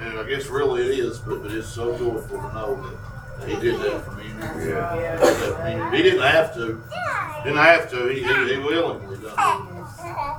And 0.00 0.18
I 0.18 0.24
guess 0.24 0.46
really 0.46 0.82
it 0.82 0.98
is, 0.98 1.18
but, 1.18 1.42
but 1.42 1.52
it's 1.52 1.68
so 1.68 1.96
joyful 1.98 2.38
to 2.38 2.54
know 2.54 2.96
that 3.38 3.48
he 3.48 3.56
did 3.60 3.80
that 3.80 4.04
for 4.04 4.12
me 4.12 4.30
and 4.30 4.62
you. 4.62 4.68
He 4.68 5.00
did 5.00 5.20
for 5.20 5.64
me. 5.64 5.96
he 5.96 6.02
didn't 6.02 6.22
have 6.22 6.54
to. 6.54 6.82
Didn't 7.44 7.58
have 7.58 7.90
to. 7.90 8.06
He, 8.08 8.20
he, 8.20 8.54
he 8.54 8.58
willingly 8.58 9.16
done 9.16 9.32
it. 9.32 9.38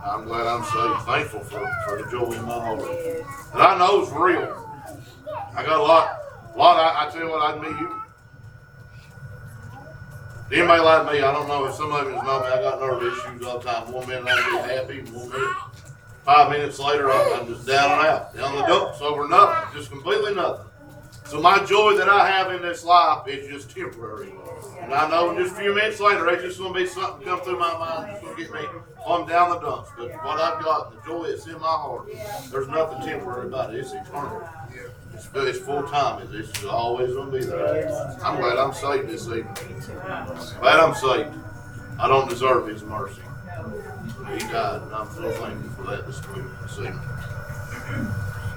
I'm 0.05 0.25
glad 0.25 0.47
I'm 0.47 0.63
so 0.65 0.97
Thankful 1.05 1.41
for, 1.41 1.67
for 1.85 2.01
the 2.01 2.09
joy 2.09 2.31
in 2.31 2.45
my 2.45 2.53
heart. 2.53 2.81
And 3.53 3.61
I 3.61 3.77
know 3.77 4.01
it's 4.01 4.11
real. 4.11 4.57
I 5.55 5.63
got 5.63 5.79
a 5.79 5.83
lot, 5.83 6.19
A 6.53 6.57
lot. 6.57 6.77
I, 6.77 7.07
I 7.07 7.11
tell 7.11 7.21
you 7.21 7.29
what, 7.29 7.41
I'd 7.41 7.61
meet 7.61 7.79
you. 7.79 8.00
Anybody 10.51 10.83
like 10.83 11.13
me, 11.13 11.21
I 11.21 11.31
don't 11.31 11.47
know 11.47 11.63
if 11.63 11.75
some 11.75 11.93
of 11.93 12.05
you 12.05 12.11
know 12.11 12.21
me. 12.21 12.47
I 12.47 12.61
got 12.61 12.81
nerve 12.81 13.01
issues 13.01 13.45
all 13.45 13.59
the 13.59 13.71
time. 13.71 13.89
One 13.89 14.05
minute 14.05 14.25
I 14.27 14.51
get 14.51 14.79
happy, 14.79 14.99
one 15.11 15.29
minute, 15.29 15.55
five 16.25 16.51
minutes 16.51 16.77
later, 16.77 17.09
I'm, 17.09 17.39
I'm 17.39 17.47
just 17.47 17.65
down 17.65 17.91
and 17.91 18.07
out, 18.07 18.35
down 18.35 18.55
the 18.57 18.65
dumps 18.65 18.99
over 18.99 19.29
nothing, 19.29 19.79
just 19.79 19.89
completely 19.89 20.35
nothing. 20.35 20.65
So 21.31 21.39
my 21.39 21.63
joy 21.63 21.95
that 21.95 22.09
I 22.09 22.29
have 22.29 22.51
in 22.51 22.61
this 22.61 22.83
life 22.83 23.25
is 23.25 23.47
just 23.47 23.73
temporary. 23.73 24.33
And 24.81 24.93
I 24.93 25.09
know 25.09 25.33
just 25.33 25.53
a 25.55 25.61
few 25.61 25.73
minutes 25.73 26.01
later, 26.01 26.27
it's 26.27 26.43
just 26.43 26.59
going 26.59 26.73
to 26.73 26.79
be 26.81 26.85
something 26.85 27.25
come 27.25 27.39
through 27.39 27.57
my 27.57 27.71
mind 27.77 28.11
that's 28.11 28.21
going 28.21 28.35
to 28.35 28.43
get 28.43 28.51
me 28.51 28.59
on 29.05 29.29
down 29.29 29.51
the 29.51 29.59
dumps. 29.59 29.91
But 29.97 30.11
what 30.25 30.41
I've 30.41 30.61
got, 30.61 30.91
the 30.91 31.09
joy 31.09 31.29
that's 31.29 31.47
in 31.47 31.53
my 31.53 31.67
heart, 31.67 32.09
there's 32.51 32.67
nothing 32.67 33.07
temporary 33.07 33.47
about 33.47 33.73
it. 33.73 33.79
It's 33.79 33.93
eternal. 33.93 34.43
It's, 35.13 35.29
it's 35.33 35.59
full 35.59 35.83
time. 35.83 36.21
It's, 36.21 36.49
it's 36.49 36.65
always 36.65 37.13
going 37.13 37.31
to 37.31 37.39
be 37.39 37.45
there. 37.45 38.17
I'm 38.21 38.41
glad 38.41 38.57
I'm 38.57 38.73
saved 38.73 39.07
this 39.07 39.25
evening. 39.27 39.47
Glad 40.59 40.81
I'm 40.81 40.93
saved. 40.95 41.33
I 41.97 42.09
don't 42.09 42.27
deserve 42.27 42.67
His 42.67 42.83
mercy. 42.83 43.21
He 44.33 44.39
died, 44.39 44.81
and 44.81 44.93
I'm 44.93 45.09
so 45.13 45.31
thankful 45.31 45.85
for 45.85 45.91
that 45.91 46.05
this 46.05 46.19
evening. 46.27 46.99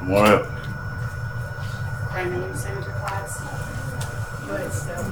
Someone 0.01 0.27
else? 0.27 0.49
Brandon, 0.49 0.74
you 2.23 2.55
send 2.55 2.85
class. 2.85 3.43
But 4.47 4.71
still. 4.71 5.03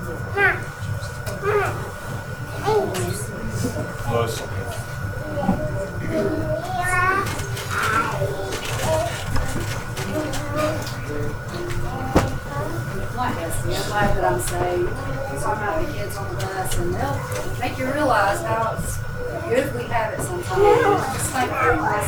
Like 13.17 13.35
this, 13.35 13.57
yeah, 13.67 13.81
I'm 13.81 13.89
glad 13.89 14.17
that 14.17 14.25
I'm 14.25 14.41
saved. 14.41 14.91
So 15.41 15.47
I'm 15.49 15.59
the 15.85 15.93
kids 15.93 16.17
on 16.17 16.29
the 16.29 16.37
bus 16.37 16.79
and 16.79 16.95
they'll 16.95 17.19
make 17.59 17.79
you 17.79 17.87
realize 17.93 18.43
how 18.43 18.77
it's 18.79 18.99
good 19.49 19.75
we 19.75 19.83
have 19.85 20.15
it 20.15 20.21
sometimes. 20.23 21.03
Just 21.15 21.31
thank 21.31 21.51
you 21.51 21.57
for 21.57 21.77
my 21.83 22.01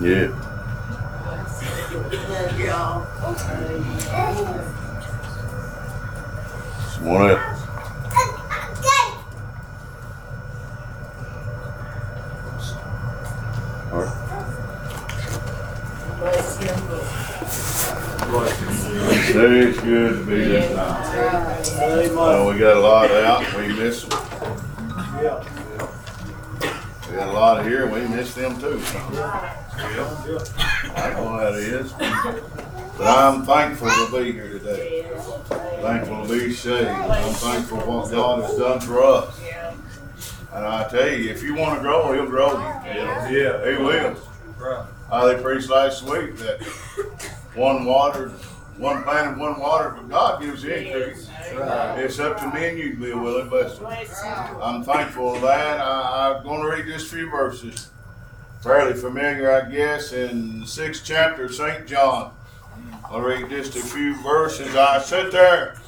Yeah. 0.00 0.30
All 7.02 7.18
right. 7.18 7.58
Say 19.28 19.58
it's 19.58 19.80
good 19.80 20.18
to 20.18 20.24
be 20.26 20.44
this. 20.44 20.70
Amen. 21.78 22.14
Well, 22.14 22.48
we 22.48 22.58
got 22.58 22.76
a 22.76 22.80
lot 22.80 23.10
out, 23.10 23.54
we 23.54 23.68
miss 23.68 24.04
them. 24.04 24.10
Yeah. 25.20 25.44
We 27.08 27.16
got 27.16 27.28
a 27.28 27.32
lot 27.32 27.64
here, 27.64 27.84
and 27.84 27.92
we 27.92 28.06
miss 28.14 28.34
them 28.34 28.60
too. 28.60 28.80
Yeah. 30.28 30.38
I 30.94 31.10
know 31.10 31.28
how 31.28 31.50
that 31.50 31.54
is. 31.54 31.92
But 31.92 33.06
I'm 33.06 33.44
thankful 33.46 33.88
to 33.88 34.10
be 34.12 34.32
here 34.32 34.48
today. 34.50 35.08
Thankful 35.80 36.26
to 36.26 36.28
be 36.28 36.52
saved. 36.52 36.88
I'm 36.88 37.32
thankful 37.34 37.80
for 37.80 38.00
what 38.00 38.10
God 38.10 38.42
has 38.42 38.56
done 38.58 38.80
for 38.80 39.02
us. 39.02 39.40
And 40.52 40.66
I 40.66 40.86
tell 40.88 41.08
you, 41.08 41.30
if 41.30 41.42
you 41.42 41.54
want 41.54 41.76
to 41.76 41.80
grow, 41.80 42.12
He'll 42.12 42.26
grow 42.26 42.52
you. 42.58 43.38
Yeah. 43.38 43.70
He 43.70 43.82
will. 43.82 44.16
Uh, 45.10 45.26
they 45.26 45.42
preached 45.42 45.70
last 45.70 46.02
week 46.02 46.36
that 46.36 46.60
one 47.54 47.86
water, 47.86 48.28
one 48.76 49.02
planted, 49.04 49.38
one 49.38 49.58
water, 49.58 49.90
but 49.96 50.08
God 50.10 50.42
gives 50.42 50.62
the 50.62 50.76
increase. 50.76 51.30
It's 51.40 52.18
up 52.18 52.38
to 52.40 52.50
me 52.52 52.68
and 52.68 52.78
you 52.78 52.90
to 52.90 52.96
be 52.96 53.10
a 53.12 53.16
willing 53.16 53.48
vessel. 53.48 53.86
I'm 54.62 54.84
thankful 54.84 55.36
for 55.36 55.40
that. 55.40 55.80
I, 55.80 56.34
I'm 56.36 56.42
going 56.42 56.60
to 56.60 56.68
read 56.68 56.86
just 56.86 57.10
a 57.12 57.16
few 57.16 57.30
verses. 57.30 57.90
Fairly 58.62 58.94
familiar, 58.94 59.52
I 59.52 59.70
guess, 59.70 60.12
in 60.12 60.60
the 60.60 60.66
sixth 60.66 61.04
chapter 61.04 61.44
of 61.44 61.54
St. 61.54 61.86
John. 61.86 62.32
I'll 63.04 63.20
read 63.20 63.48
just 63.48 63.76
a 63.76 63.80
few 63.80 64.20
verses. 64.22 64.74
I 64.74 65.00
sat 65.00 65.30
there 65.30 65.80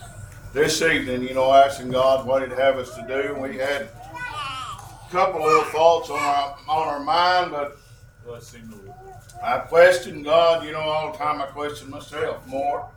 this 0.52 0.80
evening, 0.80 1.24
you 1.24 1.34
know, 1.34 1.52
asking 1.52 1.90
God 1.90 2.26
what 2.26 2.42
He'd 2.42 2.56
have 2.56 2.76
us 2.76 2.94
to 2.94 3.04
do. 3.06 3.34
We 3.40 3.58
had 3.58 3.82
a 3.82 5.10
couple 5.10 5.42
little 5.42 5.64
thoughts 5.64 6.10
on 6.10 6.18
our, 6.18 6.56
on 6.68 6.88
our 6.88 7.00
mind, 7.00 7.50
but 7.50 7.76
I 9.42 9.58
questioned 9.58 10.24
God, 10.24 10.64
you 10.64 10.72
know, 10.72 10.80
all 10.80 11.10
the 11.10 11.18
time 11.18 11.42
I 11.42 11.46
question 11.46 11.90
myself 11.90 12.46
more. 12.46 12.88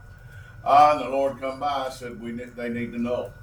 Uh, 0.64 0.92
and 0.94 1.06
the 1.06 1.10
Lord 1.10 1.40
come 1.40 1.60
by 1.60 1.86
and 1.86 1.94
said, 1.94 2.22
we 2.22 2.32
need, 2.32 2.56
they 2.56 2.70
need 2.70 2.92
to 2.92 3.00
know. 3.00 3.34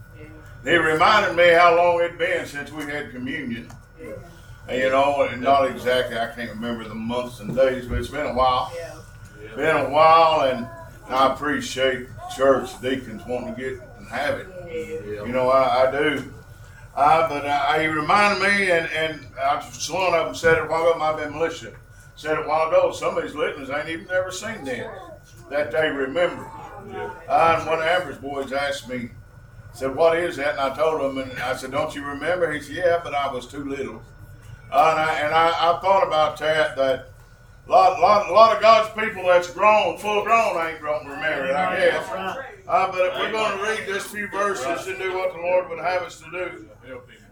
He 0.62 0.76
reminded 0.76 1.36
me 1.36 1.48
how 1.50 1.76
long 1.76 2.00
it'd 2.00 2.18
been 2.18 2.46
since 2.46 2.70
we 2.70 2.84
had 2.84 3.10
communion. 3.10 3.68
And, 4.00 4.14
you 4.72 4.90
know, 4.90 5.22
and 5.22 5.42
not 5.42 5.70
exactly, 5.70 6.18
I 6.18 6.32
can't 6.34 6.50
remember 6.50 6.88
the 6.88 6.94
months 6.94 7.40
and 7.40 7.54
days, 7.54 7.86
but 7.86 7.98
it's 7.98 8.08
been 8.08 8.26
a 8.26 8.34
while. 8.34 8.72
Yeah. 8.76 9.56
Been 9.56 9.76
a 9.76 9.90
while, 9.90 10.42
and 10.42 10.66
I 11.08 11.32
appreciate 11.32 12.08
church 12.36 12.80
deacons 12.80 13.22
wanting 13.26 13.54
to 13.54 13.60
get 13.60 13.80
and 13.98 14.08
have 14.08 14.38
it. 14.38 14.46
Yeah. 14.66 15.24
You 15.24 15.32
know, 15.32 15.50
I, 15.50 15.88
I 15.88 15.90
do. 15.90 16.32
Uh, 16.94 17.28
but 17.28 17.46
uh, 17.46 17.78
he 17.78 17.86
reminded 17.86 18.42
me, 18.42 18.70
and, 18.70 18.88
and 18.90 19.26
I, 19.40 19.56
one 19.90 20.14
of 20.14 20.26
them 20.26 20.34
said 20.34 20.58
it 20.58 20.64
a 20.64 20.66
while 20.66 20.88
ago, 20.88 20.98
might 20.98 21.18
have 21.18 21.18
been 21.18 21.32
Militia, 21.32 21.72
said 22.16 22.38
it 22.38 22.44
a 22.44 22.48
while 22.48 22.68
ago, 22.68 22.92
some 22.92 23.16
of 23.16 23.22
these 23.22 23.34
litanies 23.34 23.70
ain't 23.70 23.88
even 23.88 24.06
never 24.06 24.30
seen 24.30 24.64
them, 24.64 24.90
that 25.48 25.70
they 25.70 25.88
remember. 25.88 26.50
Yeah. 26.88 27.12
Uh, 27.28 27.56
and 27.58 27.68
one 27.68 27.78
of 27.78 27.84
Amber's 27.84 28.18
boys 28.18 28.52
asked 28.52 28.88
me 28.88 29.10
said, 29.72 29.94
What 29.94 30.18
is 30.18 30.36
that? 30.36 30.52
And 30.52 30.60
I 30.60 30.74
told 30.74 31.00
him, 31.00 31.18
and 31.18 31.38
I 31.40 31.56
said, 31.56 31.70
Don't 31.70 31.94
you 31.94 32.04
remember? 32.04 32.50
He 32.52 32.60
said, 32.60 32.76
Yeah, 32.76 33.00
but 33.02 33.14
I 33.14 33.32
was 33.32 33.46
too 33.46 33.64
little. 33.64 34.02
Uh, 34.72 34.90
and 34.90 35.00
I, 35.00 35.14
and 35.20 35.34
I, 35.34 35.48
I 35.48 35.80
thought 35.80 36.06
about 36.06 36.38
that, 36.38 36.76
that 36.76 37.08
a 37.66 37.70
lot, 37.70 38.00
lot, 38.00 38.30
lot 38.32 38.56
of 38.56 38.62
God's 38.62 38.90
people 39.00 39.24
that's 39.26 39.50
grown, 39.50 39.98
full 39.98 40.22
grown, 40.22 40.56
ain't 40.66 40.80
grown 40.80 41.04
to 41.06 41.12
it, 41.12 41.54
I 41.54 41.76
guess. 41.76 42.08
Uh, 42.66 42.90
but 42.92 43.06
if 43.06 43.14
we're 43.14 43.32
going 43.32 43.58
to 43.58 43.64
read 43.64 43.86
this 43.86 44.06
few 44.06 44.28
verses 44.28 44.86
and 44.86 44.98
do 44.98 45.14
what 45.16 45.32
the 45.32 45.40
Lord 45.40 45.68
would 45.68 45.78
have 45.78 46.02
us 46.02 46.20
to 46.20 46.30
do, 46.30 46.68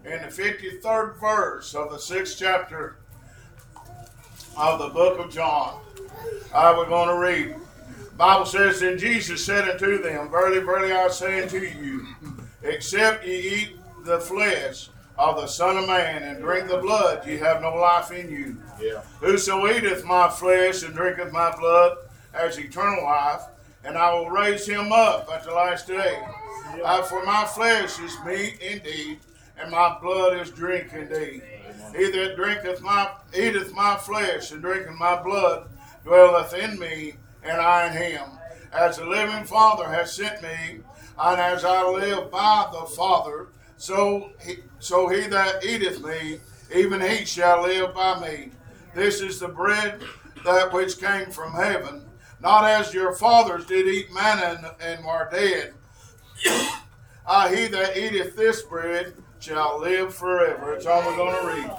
in 0.05 0.21
the 0.21 0.27
53rd 0.27 1.19
verse 1.19 1.75
of 1.75 1.91
the 1.91 1.97
sixth 1.97 2.37
chapter 2.37 2.97
of 4.57 4.79
the 4.79 4.89
book 4.89 5.19
of 5.19 5.31
John, 5.31 5.81
uh, 6.53 6.73
we're 6.77 6.87
going 6.87 7.09
to 7.09 7.17
read. 7.17 7.55
Bible 8.17 8.45
says, 8.45 8.81
Then 8.81 8.97
Jesus 8.97 9.45
said 9.45 9.69
unto 9.69 10.01
them, 10.01 10.29
Verily, 10.29 10.59
verily, 10.59 10.91
I 10.91 11.07
say 11.07 11.41
unto 11.41 11.59
you, 11.59 12.05
except 12.63 13.25
ye 13.25 13.33
eat 13.33 13.79
the 14.03 14.19
flesh 14.19 14.89
of 15.19 15.35
the 15.35 15.47
Son 15.47 15.77
of 15.77 15.85
Man 15.85 16.23
and 16.23 16.41
drink 16.41 16.69
the 16.69 16.77
blood, 16.77 17.27
ye 17.27 17.35
have 17.37 17.61
no 17.61 17.75
life 17.75 18.09
in 18.11 18.31
you. 18.31 18.57
Yeah. 18.81 19.01
Whoso 19.19 19.67
eateth 19.67 20.05
my 20.05 20.29
flesh 20.29 20.81
and 20.81 20.95
drinketh 20.95 21.33
my 21.33 21.53
blood 21.57 21.97
has 22.31 22.57
eternal 22.57 23.03
life, 23.03 23.41
and 23.83 23.97
I 23.97 24.13
will 24.13 24.29
raise 24.29 24.65
him 24.65 24.93
up 24.93 25.29
at 25.31 25.43
the 25.43 25.51
last 25.51 25.87
day. 25.87 26.17
Uh, 26.83 27.01
for 27.03 27.25
my 27.25 27.45
flesh 27.45 27.99
is 27.99 28.15
meat 28.25 28.59
indeed, 28.61 29.19
and 29.59 29.69
my 29.71 29.97
blood 29.99 30.39
is 30.39 30.51
drink 30.51 30.93
indeed. 30.93 31.43
He 31.93 32.09
that 32.11 32.37
drinketh 32.37 32.81
my 32.81 33.09
eateth 33.35 33.73
my 33.73 33.97
flesh 33.97 34.51
and 34.51 34.61
drinketh 34.61 34.97
my 34.97 35.21
blood 35.21 35.67
dwelleth 36.05 36.53
in 36.53 36.79
me, 36.79 37.15
and 37.43 37.59
I 37.59 37.87
in 37.87 37.93
him. 37.93 38.23
As 38.71 38.97
the 38.97 39.05
living 39.05 39.43
Father 39.43 39.89
has 39.89 40.13
sent 40.13 40.41
me, 40.41 40.79
and 41.19 41.41
as 41.41 41.65
I 41.65 41.85
live 41.89 42.31
by 42.31 42.69
the 42.71 42.85
Father, 42.85 43.47
so 43.79 44.31
he, 44.45 44.57
so 44.79 45.07
he 45.07 45.21
that 45.27 45.63
eateth 45.63 46.03
me, 46.03 46.39
even 46.75 46.99
he 46.99 47.23
shall 47.23 47.63
live 47.63 47.95
by 47.95 48.19
me. 48.19 48.51
This 48.93 49.21
is 49.21 49.39
the 49.39 49.47
bread 49.47 50.01
that 50.43 50.73
which 50.73 50.99
came 50.99 51.31
from 51.31 51.53
heaven, 51.53 52.03
not 52.41 52.65
as 52.65 52.93
your 52.93 53.13
fathers 53.13 53.65
did 53.65 53.87
eat 53.87 54.13
manna 54.13 54.75
and, 54.81 54.97
and 54.97 55.05
were 55.05 55.27
dead. 55.31 55.73
Ah, 57.31 57.47
he 57.47 57.67
that 57.67 57.95
eateth 57.95 58.35
this 58.35 58.63
bread 58.63 59.13
shall 59.39 59.79
live 59.79 60.15
forever. 60.15 60.73
It's 60.73 60.87
all 60.87 61.05
we're 61.05 61.15
going 61.15 61.39
to 61.39 61.47
read 61.47 61.71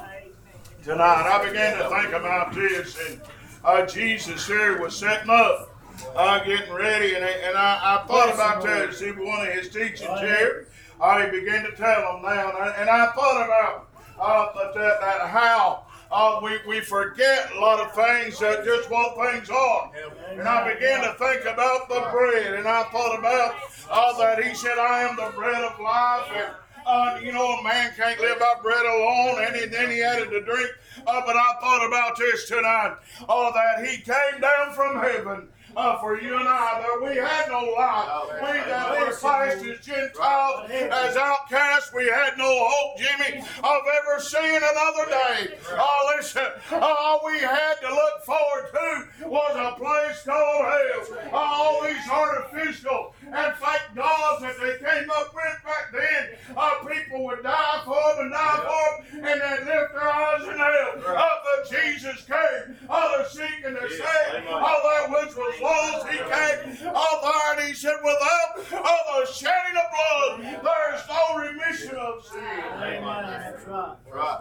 tonight. 0.84 1.26
I 1.26 1.44
began 1.44 1.76
to 1.76 1.88
think 1.88 2.14
about 2.14 2.54
this, 2.54 2.96
and 3.08 3.20
uh, 3.64 3.84
Jesus 3.84 4.46
here 4.46 4.80
was 4.80 4.96
setting 4.96 5.28
up, 5.28 5.76
uh, 6.14 6.44
getting 6.44 6.72
ready, 6.72 7.16
and, 7.16 7.24
and 7.24 7.58
I, 7.58 7.98
I 8.00 8.06
thought 8.06 8.32
about 8.32 8.62
that. 8.62 8.94
See, 8.94 9.10
one 9.10 9.44
of 9.44 9.52
his 9.52 9.70
teachings 9.70 10.20
here, 10.20 10.68
he 11.00 11.40
began 11.40 11.64
to 11.64 11.72
tell 11.72 12.12
them 12.12 12.22
now, 12.22 12.50
and 12.50 12.58
I, 12.58 12.74
and 12.78 12.90
I 12.90 13.06
thought 13.12 13.44
about 13.44 13.88
uh, 14.20 14.72
that, 14.74 15.00
that, 15.00 15.28
how 15.28 15.86
uh, 16.12 16.40
we, 16.42 16.58
we 16.66 16.80
forget 16.80 17.50
a 17.56 17.60
lot 17.60 17.80
of 17.80 17.94
things, 17.94 18.38
that 18.40 18.64
just 18.64 18.90
what 18.90 19.16
things 19.16 19.48
are. 19.48 19.90
And 20.30 20.42
I 20.42 20.74
began 20.74 21.02
to 21.04 21.14
think 21.14 21.42
about 21.42 21.88
the 21.88 22.06
bread, 22.12 22.54
and 22.54 22.68
I 22.68 22.82
thought 22.84 23.18
about 23.18 23.54
uh, 23.90 24.18
that 24.18 24.44
he 24.44 24.54
said, 24.54 24.78
I 24.78 25.02
am 25.02 25.16
the 25.16 25.32
bread 25.36 25.62
of 25.62 25.78
life. 25.80 26.28
And, 26.34 26.54
uh, 26.86 27.20
you 27.22 27.32
know, 27.32 27.46
a 27.46 27.62
man 27.62 27.92
can't 27.96 28.20
live 28.20 28.38
by 28.38 28.54
bread 28.62 28.84
alone, 28.84 29.44
and 29.44 29.56
he, 29.56 29.66
then 29.66 29.90
he 29.90 30.02
added 30.02 30.30
the 30.30 30.40
drink. 30.40 30.70
Uh, 31.06 31.22
but 31.24 31.36
I 31.36 31.54
thought 31.60 31.86
about 31.86 32.18
this 32.18 32.48
tonight, 32.48 32.96
oh, 33.28 33.52
that 33.54 33.86
he 33.86 33.98
came 33.98 34.40
down 34.40 34.72
from 34.74 35.00
heaven 35.00 35.48
uh, 35.76 35.98
for 35.98 36.20
you 36.20 36.36
and 36.36 36.48
I, 36.48 36.82
that 36.82 37.08
we 37.08 37.16
had 37.16 37.48
no 37.48 37.60
life. 37.76 38.08
We 38.40 38.70
that 38.70 39.06
were 39.06 39.12
classed 39.12 39.64
as 39.64 39.84
Gentiles, 39.84 40.70
as 40.70 41.16
outcasts, 41.16 41.92
we 41.94 42.06
had 42.06 42.36
no 42.36 42.68
hope, 42.68 42.98
Jimmy, 42.98 43.38
of 43.40 43.82
ever 44.02 44.20
seeing 44.20 44.56
another 44.56 45.10
day. 45.10 45.58
Oh, 45.72 46.12
listen, 46.16 46.46
all 46.72 47.20
we 47.24 47.38
had 47.38 47.74
to 47.82 47.88
look 47.88 48.24
forward 48.24 48.70
to 48.72 49.28
was 49.28 49.56
a 49.56 49.78
place 49.78 50.22
called 50.24 50.64
hell. 50.66 51.30
All 51.32 51.82
these 51.82 52.08
artificial 52.10 53.14
and 53.32 53.54
fake 53.56 53.94
gods 53.94 54.42
that 54.42 54.56
they 54.60 54.78
came 54.78 55.10
up 55.10 55.34
with 55.34 55.56
back 55.64 55.92
then, 55.92 56.56
Our 56.56 56.88
people 56.88 57.24
would 57.26 57.42
die 57.42 57.82
for 57.84 57.94
them 58.16 58.26
and 58.26 58.32
die 58.32 58.56
for 58.66 59.16
them, 59.16 59.24
and 59.24 59.40
they'd 59.40 59.66
lift 59.66 59.92
their 59.94 60.08
eyes 60.08 60.42
in 60.42 60.58
hell. 60.58 61.16
Uh, 61.16 61.28
but 61.44 61.70
Jesus 61.70 62.24
came, 62.24 62.76
All 62.88 63.18
the 63.18 63.28
seek 63.28 63.64
and 63.64 63.76
to 63.76 63.90
save 63.90 64.46
all 64.48 64.80
that 64.82 65.10
which 65.10 65.36
was 65.36 65.60
lost. 65.60 66.08
He 66.08 66.18
came, 66.18 66.88
all 66.94 67.20
there, 67.22 67.58
and 67.58 67.68
he 67.68 67.74
said, 67.74 67.96
without 68.02 68.84
all 68.84 69.20
the 69.20 69.26
shedding 69.32 69.76
of 69.76 70.40
blood, 70.40 70.64
there 70.64 70.94
is 70.94 71.02
no 71.08 71.36
remission 71.38 71.96
of 71.96 72.24
sin. 72.24 72.40
Amen. 72.74 73.02
That's 73.02 73.66
right. 73.66 73.96
Right. 74.12 74.40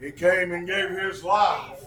He 0.00 0.10
came 0.10 0.52
and 0.52 0.66
gave 0.66 0.90
his 0.90 1.22
life. 1.22 1.84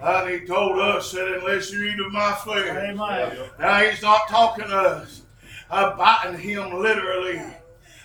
And 0.00 0.30
he 0.30 0.46
told 0.46 0.78
us 0.80 1.12
that 1.12 1.38
unless 1.38 1.72
you 1.72 1.84
eat 1.84 2.00
of 2.00 2.12
my 2.12 2.32
flesh, 2.32 2.68
Amen. 2.68 3.48
now 3.58 3.78
he's 3.78 4.02
not 4.02 4.28
talking 4.28 4.64
to 4.64 4.76
us, 4.76 5.22
biting 5.70 6.38
him 6.38 6.74
literally. 6.74 7.40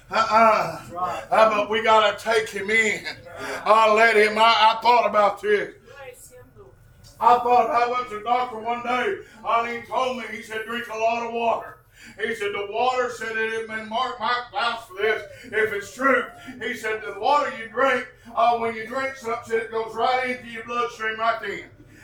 Uh-uh. 0.09 0.81
Right. 0.91 1.23
Uh, 1.29 1.49
but 1.49 1.69
we 1.69 1.83
got 1.83 2.17
to 2.17 2.23
take 2.23 2.49
him 2.49 2.69
in. 2.69 3.05
I 3.65 3.91
let 3.93 4.15
him. 4.15 4.37
I, 4.37 4.41
I 4.77 4.79
thought 4.81 5.09
about 5.09 5.41
this. 5.41 5.73
I 7.19 7.39
thought 7.39 7.71
I 7.71 7.89
went 7.89 8.09
to 8.09 8.19
the 8.19 8.23
doctor 8.23 8.59
one 8.59 8.83
day 8.83 9.17
and 9.43 9.67
he 9.67 9.87
told 9.87 10.17
me, 10.17 10.23
he 10.31 10.43
said, 10.43 10.65
drink 10.65 10.87
a 10.87 10.97
lot 10.97 11.25
of 11.25 11.33
water. 11.33 11.76
He 12.21 12.35
said, 12.35 12.51
the 12.53 12.67
water 12.71 13.09
said 13.11 13.37
it, 13.37 13.69
and 13.69 13.89
Mark 13.89 14.19
might 14.19 14.45
vouch 14.51 14.81
for 14.87 15.01
this 15.01 15.23
if 15.45 15.73
it's 15.73 15.93
true. 15.93 16.25
He 16.61 16.73
said, 16.73 17.01
the 17.01 17.19
water 17.19 17.51
you 17.57 17.69
drink, 17.69 18.07
uh, 18.35 18.57
when 18.57 18.75
you 18.75 18.87
drink 18.87 19.15
something, 19.15 19.57
it 19.57 19.71
goes 19.71 19.95
right 19.95 20.29
into 20.29 20.47
your 20.47 20.63
bloodstream 20.63 21.19
right 21.19 21.39
then. 21.41 21.63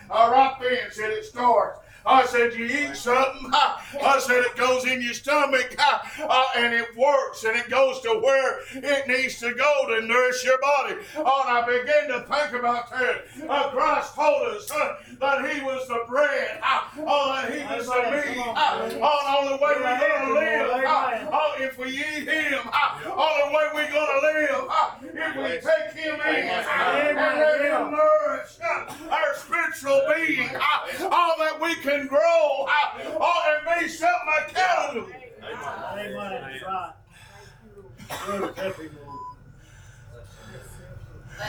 Uh, 0.10 0.30
right 0.32 0.56
then, 0.62 0.92
said 0.92 1.12
it 1.12 1.26
starts. 1.26 1.80
I 2.06 2.26
said, 2.26 2.54
you 2.54 2.66
eat 2.66 2.96
something. 2.96 3.50
I 3.54 4.20
said, 4.20 4.44
it 4.44 4.56
goes 4.56 4.86
in 4.86 5.02
your 5.02 5.14
stomach 5.14 5.76
uh, 5.80 6.46
and 6.58 6.74
it 6.74 6.96
works 6.98 7.44
and 7.44 7.56
it 7.58 7.70
goes 7.70 8.02
to 8.02 8.20
where 8.22 8.60
it 8.74 9.08
needs 9.08 9.40
to 9.40 9.54
go 9.54 9.88
to 9.88 10.06
nourish 10.06 10.44
your 10.44 10.60
body. 10.60 10.96
Oh, 11.18 11.44
and 11.48 11.58
I 11.58 11.66
began 11.66 12.08
to 12.10 12.26
think 12.28 12.60
about 12.60 12.90
that. 12.92 13.26
Uh, 13.48 13.70
Christ 13.70 14.16
told 14.16 14.48
us 14.50 14.68
that 14.70 15.54
He 15.54 15.62
was 15.64 15.88
the 15.88 16.04
bread. 16.08 16.60
Uh, 16.64 16.82
oh, 17.00 17.42
that 17.42 17.54
He 17.54 17.76
was 17.76 17.86
the 17.88 17.94
meat. 18.12 18.38
Oh, 18.38 18.90
the 18.90 19.00
only 19.00 19.54
way 19.54 19.74
we're 19.78 20.00
going 20.00 20.28
to 20.28 20.34
live. 20.34 21.30
Oh, 21.32 21.56
if 21.60 21.78
we 21.78 21.88
eat 21.90 22.28
Him. 22.28 22.60
Uh, 22.72 23.00
only 23.06 23.56
way 23.56 23.68
we're 23.74 23.92
going 23.92 24.08
to 24.12 24.28
live. 24.28 24.68
If 25.16 25.36
we 25.38 25.70
take 25.70 26.04
Him 26.04 26.16
in 26.16 26.48
and 26.50 27.18
let 27.18 27.62
Him 27.62 27.92
nourish 27.92 28.58
our 29.10 29.36
spiritual 29.36 30.02
being. 30.16 30.50
All 31.12 31.36
that 31.40 31.60
we 31.62 31.76
can 31.76 31.93
grow. 32.08 32.66
Uh, 32.68 33.18
oh, 33.20 33.60
and 33.68 33.82
be 33.82 33.88
something 33.88 34.30
accountable. 34.50 35.08
Amen. 35.44 36.14
That's 36.16 36.64
right. 36.64 36.94
Lord, 38.40 38.58
help 38.58 38.76
him, 38.78 38.98
Lord. 39.06 39.20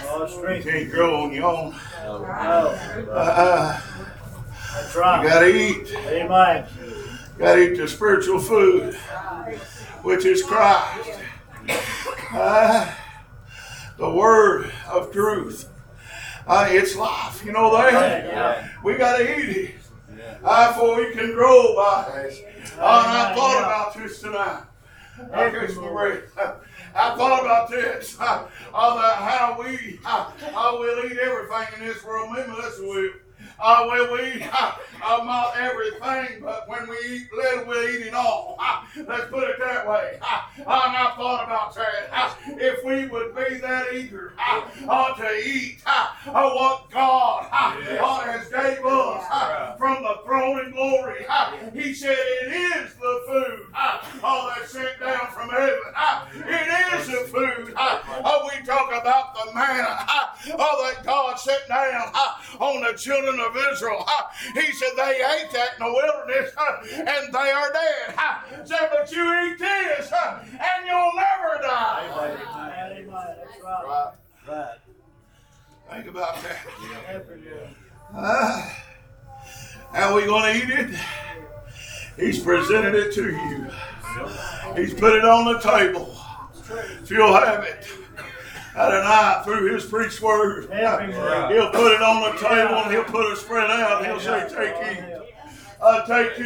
Oh, 0.06 0.52
You 0.54 0.62
can't 0.62 0.90
grow 0.90 1.22
on 1.24 1.32
your 1.32 1.44
own. 1.44 1.74
Oh, 2.04 2.24
Uh, 3.12 3.80
that's 4.74 4.94
you 4.94 5.00
right. 5.00 5.26
gotta 5.26 5.48
eat. 5.54 5.94
Amen. 5.94 6.66
Gotta 7.38 7.60
eat 7.72 7.76
the 7.76 7.86
spiritual 7.88 8.38
food, 8.40 8.94
which 10.02 10.24
is 10.24 10.42
Christ. 10.42 11.10
Uh, 12.32 12.92
the 13.98 14.10
word 14.10 14.72
of 14.90 15.12
truth. 15.12 15.68
Uh, 16.46 16.66
it's 16.70 16.96
life. 16.96 17.42
You 17.44 17.52
know 17.52 17.74
that? 17.76 17.92
Yeah. 18.26 18.68
We 18.82 18.94
gotta 18.96 19.22
eat 19.38 19.56
it. 19.56 19.74
Uh, 20.42 20.72
for 20.72 20.96
we 20.96 21.12
can 21.12 21.32
grow 21.32 21.74
by 21.74 22.24
it. 22.28 22.44
Uh, 22.78 23.04
and 23.06 23.18
I 23.18 23.34
thought 23.34 23.58
about 23.64 23.94
this 23.94 24.20
tonight. 24.20 24.64
I 25.32 25.50
guess 25.50 25.76
we're. 25.76 26.24
I 26.94 27.16
thought 27.16 27.40
about 27.40 27.70
this. 27.70 28.16
Uh, 28.20 28.46
that 28.96 29.16
how 29.16 29.56
we 29.58 29.98
uh, 30.06 30.30
uh, 30.54 30.76
will 30.78 31.04
eat 31.04 31.18
everything 31.18 31.80
in 31.80 31.88
this 31.88 32.04
world. 32.04 32.30
Maybe 32.32 32.50
let's 32.52 32.78
will. 32.78 33.10
Uh, 33.60 33.84
well, 33.86 34.12
we 34.12 34.32
eat 34.34 34.48
uh, 34.52 34.72
uh, 35.04 35.24
not 35.24 35.56
everything, 35.56 36.40
but 36.42 36.68
when 36.68 36.88
we 36.88 36.96
eat 37.08 37.28
little, 37.32 37.66
we'll 37.66 37.88
eat 37.88 38.06
it 38.06 38.14
all. 38.14 38.56
Uh, 38.58 38.82
let's 39.08 39.30
put 39.30 39.48
it 39.48 39.56
that 39.58 39.86
way. 39.88 40.18
Uh, 40.22 40.40
and 40.58 40.66
I 40.66 41.14
thought 41.16 41.44
about 41.44 41.74
that. 41.74 42.08
Uh, 42.12 42.34
if 42.56 42.84
we 42.84 43.06
would 43.06 43.34
be 43.34 43.58
that 43.58 43.92
eager 43.92 44.34
uh, 44.88 45.14
to 45.14 45.36
eat 45.36 45.82
uh, 45.86 46.06
what 46.26 46.90
God 46.90 47.48
uh, 47.52 47.76
uh, 48.00 48.20
has 48.20 48.48
gave 48.48 48.84
us 48.84 49.78
from 49.78 50.02
the 50.02 50.16
throne 50.24 50.64
in 50.64 50.72
glory, 50.72 51.26
He 51.72 51.94
said 51.94 52.16
it 52.16 52.52
is 52.52 52.94
the 52.94 53.22
food 53.26 53.66
uh, 53.74 54.54
that's 54.54 54.72
sent 54.72 55.00
down 55.00 55.26
from 55.32 55.50
heaven. 55.50 55.78
It 56.36 57.00
is 57.00 57.06
the 57.06 57.28
food. 57.28 57.74
Uh, 57.76 58.48
we 58.48 58.64
talk 58.64 58.88
about 58.90 59.34
the 59.34 59.52
manna 59.54 59.96
uh, 60.08 60.26
that 60.46 61.02
God 61.04 61.38
sent 61.38 61.66
down 61.68 62.12
children 62.96 63.40
of 63.40 63.56
Israel. 63.72 64.06
He 64.54 64.72
said, 64.72 64.90
They 64.96 65.16
ate 65.16 65.50
that 65.52 65.70
in 65.78 65.86
the 65.86 65.92
wilderness 65.92 66.52
and 66.92 67.32
they 67.32 67.50
are 67.50 67.72
dead. 67.72 68.14
He 68.50 68.66
said, 68.66 68.88
But 68.92 69.10
you 69.12 69.22
eat 69.44 69.58
this 69.58 70.12
and 70.12 70.86
you'll 70.86 71.12
never 71.14 71.62
die. 71.62 72.08
Amen. 72.12 73.36
That's 73.38 73.62
right. 73.62 74.12
Right. 74.48 74.78
Think 75.90 76.06
about 76.08 76.42
that. 76.42 77.26
Uh, 78.14 78.70
how 79.92 80.14
we 80.16 80.24
going 80.24 80.60
to 80.60 80.64
eat 80.64 80.70
it? 80.70 80.98
He's 82.16 82.38
presented 82.38 82.94
it 82.94 83.12
to 83.14 83.30
you. 83.30 83.70
He's 84.76 84.94
put 84.94 85.14
it 85.14 85.24
on 85.24 85.52
the 85.52 85.58
table. 85.58 86.14
If 87.02 87.10
you'll 87.10 87.34
have 87.34 87.64
it. 87.64 87.86
Adonai, 88.76 89.42
through 89.44 89.72
his 89.72 89.84
preached 89.84 90.20
word, 90.20 90.68
he'll 91.52 91.70
put 91.70 91.92
it 91.92 92.02
on 92.02 92.22
the 92.32 92.38
table 92.38 92.74
and 92.82 92.90
he'll 92.92 93.04
put 93.04 93.32
it 93.32 93.38
spread 93.38 93.70
out. 93.70 93.98
and 94.04 94.06
He'll 94.06 94.20
say, 94.20 94.48
Take 94.48 94.98
ye. 94.98 95.33
Uh, 95.80 96.06
take. 96.06 96.40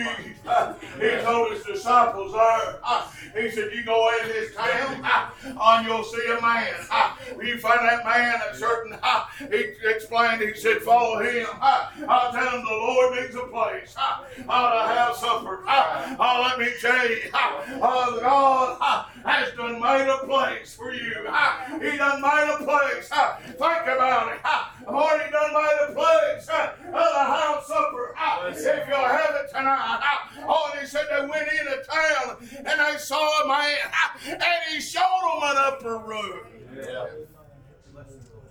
Uh, 0.47 0.75
he 1.01 1.11
told 1.23 1.53
his 1.53 1.63
disciples 1.65 2.33
there, 2.33 2.79
uh, 2.83 3.07
he 3.37 3.51
said, 3.51 3.71
You 3.73 3.85
go 3.85 4.11
in 4.23 4.29
this 4.29 4.55
town, 4.55 5.01
uh, 5.05 5.31
and 5.61 5.87
you'll 5.87 6.05
see 6.05 6.27
a 6.37 6.41
man. 6.41 6.75
Uh, 6.91 7.13
you 7.43 7.59
find 7.59 7.81
that 7.81 8.05
man 8.05 8.41
at 8.49 8.57
certain, 8.57 8.97
uh, 9.03 9.25
he 9.39 9.65
explained, 9.85 10.41
he 10.41 10.55
said, 10.55 10.79
Follow 10.79 11.21
him. 11.21 11.47
Uh, 11.61 11.91
I'll 12.09 12.33
tell 12.33 12.49
him 12.57 12.65
the 12.65 12.71
Lord 12.71 13.17
needs 13.21 13.35
a 13.35 13.43
place. 13.43 13.95
Uh, 13.99 14.25
to 14.39 14.95
have 14.95 15.15
supper. 15.17 15.63
Uh, 15.69 16.17
uh, 16.19 16.49
let 16.49 16.59
me 16.59 16.73
tell 16.81 17.09
you, 17.09 17.19
uh, 17.35 17.63
uh, 17.83 18.21
God 18.21 18.79
uh, 18.81 19.05
has 19.29 19.53
done 19.55 19.81
made 19.81 20.09
a 20.09 20.27
place 20.27 20.75
for 20.75 20.93
you. 20.93 21.15
Uh, 21.29 21.79
he 21.79 21.97
done 21.97 22.21
made 22.23 22.57
a 22.59 22.65
place. 22.65 23.09
Uh, 23.13 23.37
think 23.45 23.83
about 23.83 24.33
it. 24.33 24.41
Uh, 24.45 24.65
I've 24.89 24.95
already 24.95 25.31
done 25.31 25.53
made 25.53 25.77
a 25.89 25.93
place. 25.93 26.49
Uh, 26.49 26.73
the 26.87 27.25
house 27.25 27.67
supper. 27.67 28.15
Uh, 28.19 28.51
if 28.51 28.89
you'll 28.89 28.97
have 29.21 29.51
tonight. 29.51 30.01
Uh, 30.03 30.45
oh, 30.49 30.71
and 30.73 30.81
he 30.81 30.87
said 30.87 31.05
they 31.11 31.27
went 31.27 31.49
into 31.49 31.83
town 31.85 32.37
and 32.57 32.67
they 32.81 32.99
saw 32.99 33.43
a 33.45 33.49
man 33.49 33.77
uh, 33.85 34.33
and 34.33 34.43
he 34.75 34.81
showed 34.81 35.03
them 35.03 35.51
an 35.51 35.57
upper 35.59 35.99
room. 35.99 36.41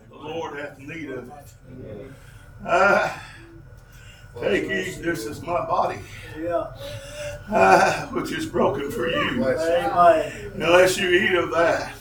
The 0.09 0.15
Lord 0.15 0.59
hath 0.59 0.77
need 0.79 1.09
of 1.11 1.27
it. 1.29 2.11
Uh, 2.65 3.17
take 4.41 4.63
ye, 4.63 4.91
this 5.01 5.25
is 5.25 5.41
my 5.41 5.65
body, 5.65 5.99
Yeah. 6.37 6.71
uh, 7.51 8.07
which 8.07 8.31
is 8.31 8.45
broken 8.45 8.89
for 8.91 9.07
you. 9.09 9.43
Amen. 9.45 10.51
Unless 10.55 10.97
you 10.97 11.09
eat 11.09 11.35
of 11.35 11.51
that, 11.51 11.93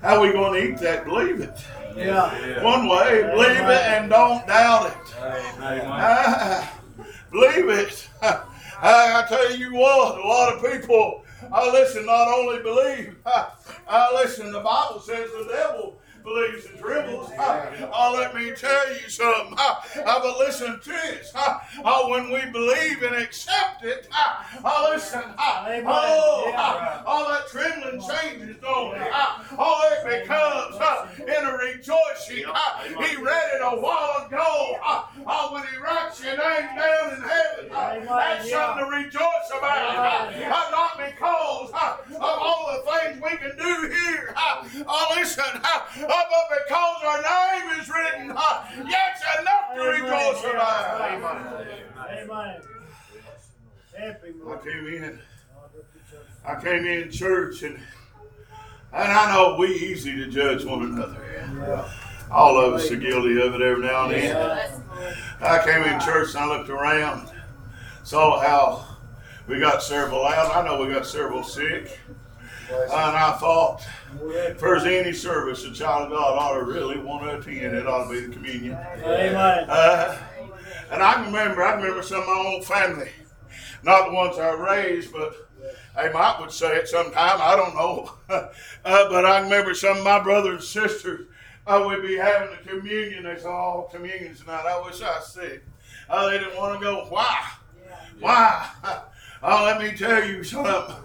how 0.00 0.20
we 0.22 0.32
going 0.32 0.60
to 0.62 0.68
eat 0.72 0.78
that? 0.78 1.04
Believe 1.04 1.40
it. 1.40 1.64
Yeah. 1.96 2.62
One 2.62 2.88
way, 2.88 3.22
believe 3.22 3.50
it 3.56 3.82
and 3.86 4.10
don't 4.10 4.46
doubt 4.46 4.86
it. 4.88 4.96
Ah, 5.20 6.72
believe 7.34 7.68
it. 7.68 8.08
I, 8.22 8.44
I 8.80 9.26
tell 9.28 9.54
you 9.56 9.74
what, 9.74 10.18
a 10.18 10.26
lot 10.26 10.54
of 10.54 10.72
people, 10.72 11.24
I 11.52 11.70
listen, 11.70 12.06
not 12.06 12.28
only 12.28 12.62
believe, 12.62 13.16
I 13.26 14.12
listen, 14.14 14.52
the 14.52 14.60
Bible 14.60 15.00
says 15.00 15.30
the 15.30 15.48
devil 15.52 15.98
believes 16.24 16.66
and 16.66 16.78
trembles. 16.80 17.30
Oh, 17.38 18.14
let 18.18 18.34
me 18.34 18.52
tell 18.56 18.92
you 18.94 19.08
something. 19.08 19.56
Uh, 19.58 19.74
but 20.20 20.38
listen 20.38 20.80
to 20.80 20.88
this. 20.90 21.32
Oh, 21.84 22.08
when 22.08 22.30
we 22.32 22.50
believe 22.50 23.02
and 23.02 23.14
accept 23.16 23.84
it, 23.84 24.08
oh, 24.64 24.88
listen. 24.92 25.22
Amen. 25.38 25.84
Oh, 25.86 26.44
Yeah. 26.48 27.02
all 27.06 27.28
that 27.28 27.46
trembling 27.48 28.00
changes, 28.00 28.56
don't 28.62 28.96
it? 28.96 29.08
Oh, 29.58 29.90
it 29.92 30.22
becomes 30.22 30.76
uh, 30.80 31.08
in 31.20 31.44
a 31.46 31.52
rejoicing. 31.58 32.44
Uh, 32.46 33.02
He 33.04 33.16
read 33.16 33.50
it 33.54 33.60
a 33.62 33.76
while 33.80 34.26
ago. 34.26 34.76
Uh, 34.84 35.02
Oh, 35.26 35.54
when 35.54 35.62
he 35.68 35.76
writes 35.78 36.22
your 36.22 36.36
name 36.36 36.68
down 36.76 37.14
in 37.14 37.22
heaven, 37.22 37.70
uh, 37.72 38.00
that's 38.16 38.50
something 38.50 38.84
to 38.84 38.90
rejoice 38.90 39.48
about. 39.56 40.28
Amen. 40.34 40.52
Uh, 40.52 40.70
Not 40.70 40.98
because 40.98 41.70
uh, 41.72 41.96
of 42.10 42.20
all 42.20 42.66
the 42.84 42.90
things 42.92 43.22
we 43.22 43.36
can 43.38 43.56
do 43.56 43.88
here. 43.94 44.34
Uh, 44.36 44.68
Oh, 44.86 45.14
listen, 45.16 45.44
uh, 45.54 45.60
uh, 45.64 45.80
but 46.00 46.46
because 46.66 46.96
our 47.04 47.22
name 47.22 47.80
is 47.80 47.88
written, 47.88 48.32
uh, 48.36 48.64
that's 48.90 49.22
enough 49.40 49.74
to 49.74 49.80
rejoice 49.80 50.44
about. 50.44 51.00
Amen. 51.00 51.66
Amen. 52.10 52.60
I 53.96 54.56
came 54.64 54.86
in. 54.86 55.18
I 56.46 56.60
came 56.60 56.84
in 56.84 57.10
church 57.10 57.62
and 57.62 57.78
and 58.92 59.12
I 59.12 59.32
know 59.34 59.56
we 59.58 59.74
easy 59.74 60.14
to 60.16 60.28
judge 60.30 60.64
one 60.64 60.82
another. 60.82 61.84
All 62.30 62.60
of 62.60 62.74
us 62.74 62.90
are 62.90 62.96
guilty 62.96 63.40
of 63.40 63.54
it 63.54 63.60
every 63.60 63.84
now 63.84 64.04
and 64.04 64.12
then. 64.14 64.82
I 65.40 65.64
came 65.64 65.82
in 65.82 66.00
church 66.00 66.34
and 66.34 66.38
I 66.38 66.46
looked 66.46 66.70
around, 66.70 67.28
saw 68.04 68.40
how 68.40 68.96
we 69.48 69.58
got 69.58 69.82
several 69.82 70.24
out. 70.24 70.54
I 70.54 70.64
know 70.64 70.84
we 70.84 70.92
got 70.92 71.06
several 71.06 71.42
sick. 71.42 71.98
And 72.70 72.92
I 72.92 73.32
thought, 73.38 73.82
there's 74.58 74.84
any 74.84 75.12
service 75.12 75.64
a 75.64 75.72
child 75.72 76.04
of 76.04 76.10
God 76.10 76.38
ought 76.38 76.58
to 76.58 76.64
really 76.64 76.98
want 76.98 77.22
to 77.24 77.38
attend, 77.38 77.76
it 77.76 77.86
ought 77.86 78.04
to 78.04 78.10
be 78.10 78.26
the 78.26 78.32
communion. 78.32 78.78
Amen. 78.98 79.68
Uh, 79.68 80.18
and 80.90 81.02
I 81.02 81.14
can 81.14 81.26
remember, 81.26 81.62
I 81.62 81.74
remember 81.74 82.02
some 82.02 82.20
of 82.20 82.26
my 82.26 82.52
own 82.54 82.62
family, 82.62 83.10
not 83.82 84.08
the 84.08 84.14
ones 84.14 84.38
I 84.38 84.52
raised, 84.52 85.12
but 85.12 85.34
they 85.96 86.12
might 86.12 86.40
would 86.40 86.50
say 86.50 86.76
it 86.76 86.88
sometime. 86.88 87.38
I 87.40 87.56
don't 87.56 87.74
know, 87.74 88.12
uh, 88.28 88.48
but 88.84 89.24
I 89.24 89.40
remember 89.40 89.74
some 89.74 89.98
of 89.98 90.04
my 90.04 90.20
brothers 90.20 90.54
and 90.54 90.62
sisters. 90.64 91.28
I 91.66 91.78
would 91.78 92.02
be 92.02 92.16
having 92.16 92.50
the 92.50 92.68
communion. 92.68 93.24
They 93.24 93.36
said, 93.36 93.46
"Oh, 93.46 93.88
communion 93.90 94.34
tonight." 94.34 94.66
I 94.66 94.84
wish 94.84 95.00
I 95.00 95.20
sick. 95.20 95.64
Uh, 96.10 96.28
they 96.28 96.38
didn't 96.38 96.56
want 96.58 96.78
to 96.78 96.84
go. 96.84 97.06
Why? 97.08 97.48
Why? 98.20 98.68
Oh, 99.46 99.64
let 99.64 99.78
me 99.80 99.96
tell 99.96 100.24
you 100.26 100.42
something. 100.42 100.96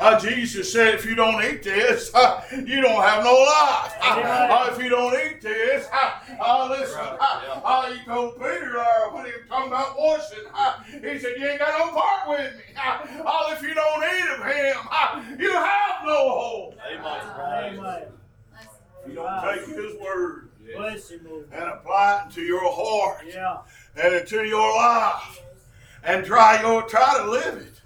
Uh, 0.00 0.16
Jesus 0.20 0.72
said, 0.72 0.94
if 0.94 1.04
you 1.04 1.16
don't 1.16 1.42
eat 1.42 1.64
this, 1.64 2.14
uh, 2.14 2.40
you 2.52 2.80
don't 2.80 3.02
have 3.02 3.24
no 3.24 3.32
life. 3.32 3.94
Uh, 4.00 4.68
if 4.72 4.82
you 4.82 4.88
don't 4.88 5.12
eat 5.14 5.40
this, 5.40 5.88
uh, 5.92 6.12
uh, 6.40 6.68
listen, 6.70 6.98
uh, 7.00 7.60
uh, 7.64 7.92
he 7.92 8.04
told 8.04 8.34
Peter 8.36 8.78
uh, 8.78 9.10
when 9.12 9.24
he 9.26 9.32
was 9.32 9.40
talking 9.48 9.68
about 9.68 9.98
washing, 9.98 10.44
uh, 10.54 10.82
he 10.84 11.18
said, 11.18 11.32
you 11.36 11.46
ain't 11.48 11.58
got 11.58 11.78
no 11.78 11.92
part 12.00 12.28
with 12.28 12.56
me. 12.56 12.62
Uh, 12.76 13.22
uh, 13.24 13.52
if 13.54 13.62
you 13.62 13.74
don't 13.74 14.04
eat 14.04 14.38
of 14.38 14.44
him, 14.46 14.76
uh, 14.90 15.22
you 15.38 15.50
have 15.52 16.04
no 16.06 16.30
hope. 16.30 16.74
Amen. 16.92 18.04
If 19.04 19.08
you 19.08 19.14
don't 19.14 19.42
take 19.42 19.66
his 19.66 20.00
word 20.00 20.48
Bless 20.76 21.10
him, 21.10 21.26
Lord. 21.28 21.48
and 21.52 21.64
apply 21.64 22.24
it 22.28 22.34
to 22.34 22.42
your 22.42 22.60
heart 22.72 23.24
Yeah. 23.26 23.58
and 24.00 24.14
into 24.14 24.44
your 24.44 24.76
life 24.76 25.40
and 26.04 26.24
try 26.24 26.60
your 26.60 26.82
try 26.82 27.18
to 27.18 27.30
live 27.30 27.56
it. 27.56 27.77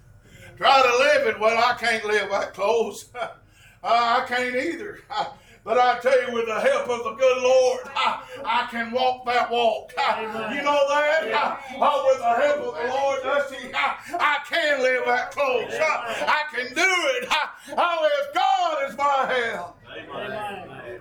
Try 0.62 0.80
to 0.80 0.96
live 0.98 1.26
it. 1.26 1.40
Well, 1.40 1.58
I 1.58 1.76
can't 1.76 2.04
live 2.04 2.30
that 2.30 2.54
close. 2.54 3.06
I 3.82 4.24
can't 4.28 4.54
either. 4.54 5.00
But 5.64 5.78
I 5.78 6.00
tell 6.00 6.20
you, 6.26 6.32
with 6.34 6.46
the 6.46 6.58
help 6.58 6.88
of 6.88 7.04
the 7.04 7.12
good 7.12 7.40
Lord, 7.40 7.82
I, 7.94 8.20
I 8.44 8.66
can 8.68 8.90
walk 8.90 9.24
that 9.26 9.48
walk. 9.48 9.92
Uh, 9.96 10.50
You 10.52 10.60
know 10.60 10.88
that? 10.88 11.32
Uh, 11.32 11.56
uh, 11.80 12.02
with 12.04 12.18
the 12.18 12.34
help 12.34 12.58
of 12.58 12.74
the 12.82 12.88
Lord, 12.92 13.22
Dusty, 13.22 13.70
I, 13.72 13.96
I 14.18 14.38
can 14.48 14.82
live 14.82 15.04
that 15.06 15.30
close. 15.30 15.72
Uh, 15.72 16.26
I 16.26 16.42
can 16.52 16.66
do 16.74 16.80
it. 16.82 17.28
Uh, 17.30 17.76
Oh, 17.78 18.08
if 18.24 18.34
God 18.34 18.90
is 18.90 18.98
my 18.98 19.32
help, 19.32 19.78
Amen. 19.96 21.00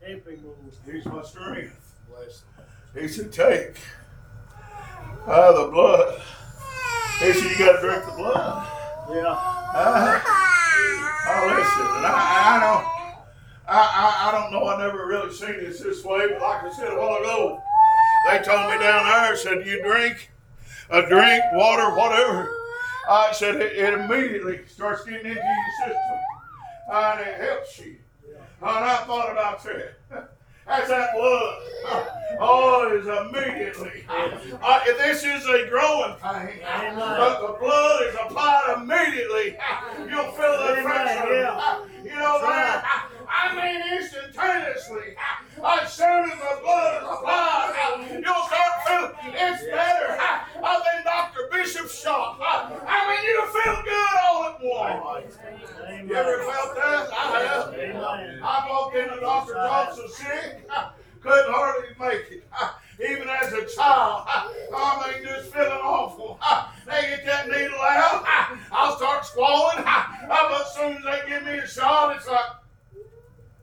Help 0.00 0.28
him, 0.28 0.44
Lord. 0.44 0.56
He's 0.94 1.04
my 1.06 1.22
strength. 1.24 1.94
He 2.96 3.08
said, 3.08 3.32
take 3.32 3.80
uh, 5.26 5.64
the 5.64 5.70
blood. 5.72 6.22
He 7.20 7.32
said, 7.34 7.50
you 7.50 7.58
got 7.58 7.76
to 7.76 7.86
drink 7.86 8.04
the 8.06 8.12
blood. 8.12 8.66
Yeah. 9.10 9.36
Uh, 9.72 10.20
oh, 10.24 11.46
listen, 11.54 11.86
and 11.96 12.06
I, 12.06 12.42
I 12.46 12.60
don't, 12.60 12.84
I, 13.68 13.78
I, 13.78 14.28
I 14.28 14.32
don't 14.32 14.52
know. 14.52 14.66
I 14.66 14.78
never 14.78 15.06
really 15.06 15.32
seen 15.32 15.58
this 15.58 15.80
this 15.80 16.02
way, 16.04 16.28
but 16.28 16.40
like 16.40 16.64
I 16.64 16.72
said 16.72 16.92
a 16.92 16.96
while 16.96 17.16
ago, 17.18 17.62
they 18.26 18.38
told 18.38 18.70
me 18.70 18.78
down 18.78 19.04
there, 19.06 19.36
said 19.36 19.66
you 19.66 19.82
drink 19.82 20.30
a 20.90 21.06
drink, 21.08 21.42
water, 21.52 21.94
whatever. 21.94 22.50
I 23.08 23.32
said 23.32 23.56
it, 23.56 23.76
it 23.76 23.94
immediately 23.94 24.60
starts 24.66 25.04
getting 25.04 25.26
into 25.26 25.40
your 25.40 25.88
system, 25.88 26.18
and 26.92 27.20
it 27.20 27.40
helps 27.40 27.78
you. 27.78 27.96
And 28.62 28.84
I 28.84 28.96
thought 28.98 29.30
about 29.30 29.62
that. 29.64 30.30
That's 30.66 30.88
that 30.88 31.10
blood. 31.16 32.06
Oh, 32.42 32.88
it's 32.94 33.06
immediately. 33.06 34.04
Uh, 34.08 34.80
this 34.84 35.24
is 35.24 35.44
a 35.46 35.68
growing 35.68 36.14
pain, 36.22 36.60
but 36.96 37.40
the 37.46 37.58
blood 37.60 38.02
is 38.06 38.14
applied 38.14 38.76
immediately. 38.78 39.58
You'll 40.08 40.32
feel 40.32 40.52
the 40.52 40.80
yeah. 40.82 41.84
You 42.02 42.10
know 42.18 42.40
that? 42.40 43.10
I 43.32 43.54
mean, 43.54 43.80
instantaneously. 43.98 45.14
As 45.62 45.92
soon 45.92 46.30
as 46.30 46.38
the 46.38 46.58
blood 46.62 47.02
is 47.02 47.08
applied, 47.08 48.22
you'll 48.24 48.46
start 48.46 48.74
feeling 48.86 49.34
it's 49.34 49.64
better 49.64 50.18
uh, 50.18 50.80
than 50.82 51.04
Dr. 51.04 51.48
Bishop's 51.52 52.02
shot. 52.02 52.38
I 52.40 53.06
mean, 53.08 53.22
you 53.24 53.46
feel 53.46 53.82
good 53.84 54.14
all 54.26 54.44
at 54.44 54.58
once. 54.62 55.38
You 56.08 56.14
ever 56.14 56.38
felt 56.42 56.74
that? 56.76 57.08
I 57.12 57.40
have. 57.46 58.42
I 58.42 58.66
walked 58.68 58.96
into 58.96 59.20
Dr. 59.20 59.54
Thompson 59.54 60.08
sick, 60.08 60.68
couldn't 61.20 61.52
hardly 61.52 61.88
make 62.00 62.30
it. 62.32 62.44
Even 63.00 63.28
as 63.28 63.52
a 63.52 63.64
child, 63.74 64.24
I 64.28 65.12
mean, 65.14 65.24
just 65.24 65.52
feeling 65.52 65.70
awful. 65.70 66.38
They 66.86 67.02
get 67.02 67.24
that 67.26 67.46
needle 67.48 67.78
out, 67.80 68.24
I'll 68.72 68.96
start 68.96 69.24
squalling. 69.24 69.84
But 69.84 70.60
as 70.60 70.74
soon 70.74 70.96
as 70.96 71.04
they 71.04 71.28
give 71.28 71.44
me 71.44 71.58
a 71.58 71.66
shot, 71.66 72.16
it's 72.16 72.26
like, 72.26 72.59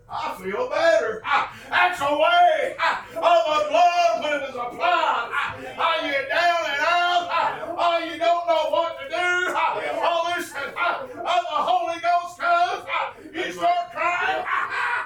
I 0.09 0.37
feel 0.41 0.69
better. 0.69 1.21
I, 1.25 1.49
that's 1.69 1.99
the 1.99 2.05
way 2.05 2.75
of 2.79 3.13
the 3.13 3.69
blood 3.69 4.23
when 4.23 4.33
it 4.41 4.49
is 4.49 4.55
applied. 4.55 4.79
Are 4.79 5.83
I, 5.83 5.99
you're 6.05 6.27
down 6.29 6.63
and 6.63 6.79
out. 6.79 7.27
Are 7.27 7.99
oh, 7.99 7.99
you 7.99 8.17
don't 8.17 8.47
know 8.47 8.69
what 8.71 8.97
to 9.01 9.09
do. 9.09 9.15
I, 9.15 9.83
oh, 9.99 10.33
listen, 10.37 10.73
I, 10.77 11.03
oh, 11.03 11.43
the 11.43 11.59
Holy 11.59 11.99
Ghost 11.99 12.39
comes. 12.39 12.87
I, 12.87 13.11
you 13.33 13.51
start 13.51 13.91
crying. 13.91 14.45
I, 14.47 14.61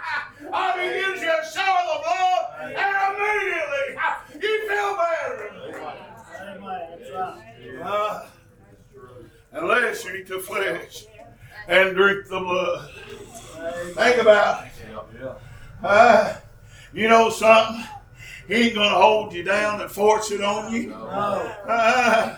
I, 0.06 0.54
I 0.54 0.78
mean, 0.78 0.94
you 0.94 1.16
just 1.20 1.56
shower 1.56 1.84
the 1.88 1.98
blood, 2.06 2.42
and 2.62 2.96
immediately 3.18 3.88
I, 3.98 4.22
you 4.40 4.54
feel 4.70 4.92
better. 5.02 5.48
Uh, 7.84 8.28
unless 9.54 10.06
you 10.06 10.14
eat 10.14 10.28
the 10.28 10.40
flesh 10.40 11.08
and 11.68 11.96
drink 11.96 12.28
the 12.28 12.40
blood. 12.40 12.90
Think 13.94 14.22
about 14.22 14.66
it. 14.66 14.72
Uh, 15.84 16.36
you 16.94 17.08
know 17.08 17.30
something? 17.30 17.84
He 18.48 18.56
ain't 18.56 18.76
gonna 18.76 18.90
hold 18.96 19.34
you 19.34 19.44
down 19.44 19.82
and 19.82 19.90
force 19.90 20.32
it 20.32 20.42
on 20.42 20.74
you. 20.74 20.94
Uh, 20.94 22.38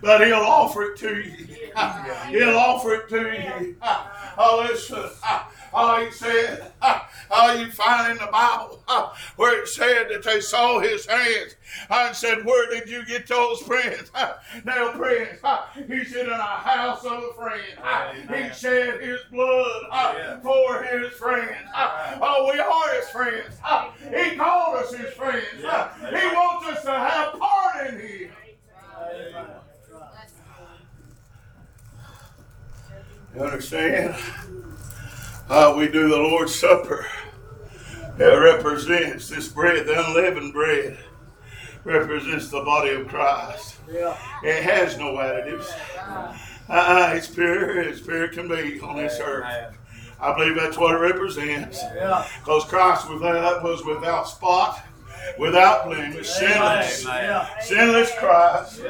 but 0.00 0.26
he'll 0.26 0.36
offer 0.36 0.82
it 0.92 0.96
to 0.98 1.16
you. 1.20 1.46
He'll 2.28 2.56
offer 2.56 2.94
it 2.94 3.08
to 3.08 3.20
you. 3.62 3.76
Oh, 4.38 4.66
listen. 4.70 5.02
Oh, 5.76 6.04
he 6.04 6.10
said, 6.12 6.72
oh, 6.82 7.52
you 7.58 7.70
find 7.70 8.12
in 8.12 8.18
the 8.18 8.30
Bible 8.30 8.82
where 9.36 9.60
it 9.60 9.68
said 9.68 10.06
that 10.10 10.22
they 10.22 10.40
saw 10.40 10.78
his 10.78 11.04
hands 11.06 11.56
and 11.90 12.14
said, 12.14 12.44
Where 12.44 12.70
did 12.70 12.88
you 12.88 13.04
get 13.04 13.26
those 13.26 13.60
prints? 13.62 14.12
Nail 14.64 14.92
prints. 14.92 15.42
He 15.88 16.04
said, 16.04 16.26
In 16.26 16.32
a 16.32 16.36
house 16.36 17.04
of 17.04 17.22
a 17.24 17.32
friend. 17.34 17.62
He 18.34 18.52
shed 18.54 19.00
his 19.00 19.20
blood 19.30 20.40
for 20.42 20.82
his 20.82 21.12
friends. 21.14 21.56
Oh, 21.74 22.50
we 22.52 22.58
are 22.58 22.94
his 22.94 23.08
friends. 23.10 23.54
He 24.10 24.36
called 24.36 24.76
us 24.76 24.94
his 24.94 25.12
friends. 25.14 25.44
He 25.56 26.26
wants 26.26 26.66
us 26.68 26.82
to 26.84 26.90
have 26.90 27.32
part 27.38 27.86
in 27.88 28.00
him. 28.00 28.30
Amen. 29.00 29.46
You 33.34 33.40
understand? 33.42 34.14
Uh, 35.48 35.74
we 35.76 35.88
do 35.88 36.08
the 36.08 36.16
Lord's 36.16 36.54
Supper. 36.54 37.06
It 38.18 38.24
represents 38.24 39.28
this 39.28 39.48
bread, 39.48 39.86
the 39.86 40.06
unleavened 40.06 40.52
bread, 40.52 40.98
represents 41.84 42.48
the 42.48 42.62
body 42.62 42.90
of 42.90 43.08
Christ. 43.08 43.76
Yeah. 43.92 44.16
It 44.42 44.62
has 44.62 44.96
no 44.96 45.14
additives. 45.14 45.66
Uh, 46.68 47.12
it's 47.14 47.26
pure 47.26 47.80
as 47.80 48.00
pure 48.00 48.28
can 48.28 48.48
be 48.48 48.80
on 48.80 48.96
this 48.96 49.18
earth. 49.20 49.76
I 50.20 50.34
believe 50.34 50.54
that's 50.54 50.78
what 50.78 50.94
it 50.94 50.98
represents. 50.98 51.82
Because 52.40 52.64
Christ 52.64 53.10
was, 53.10 53.20
was 53.20 53.84
without 53.84 54.28
spot, 54.28 54.80
without 55.38 55.84
blemish, 55.86 56.28
sinless. 56.28 57.04
Yeah. 57.04 57.46
Sinless 57.60 58.12
Christ 58.18 58.82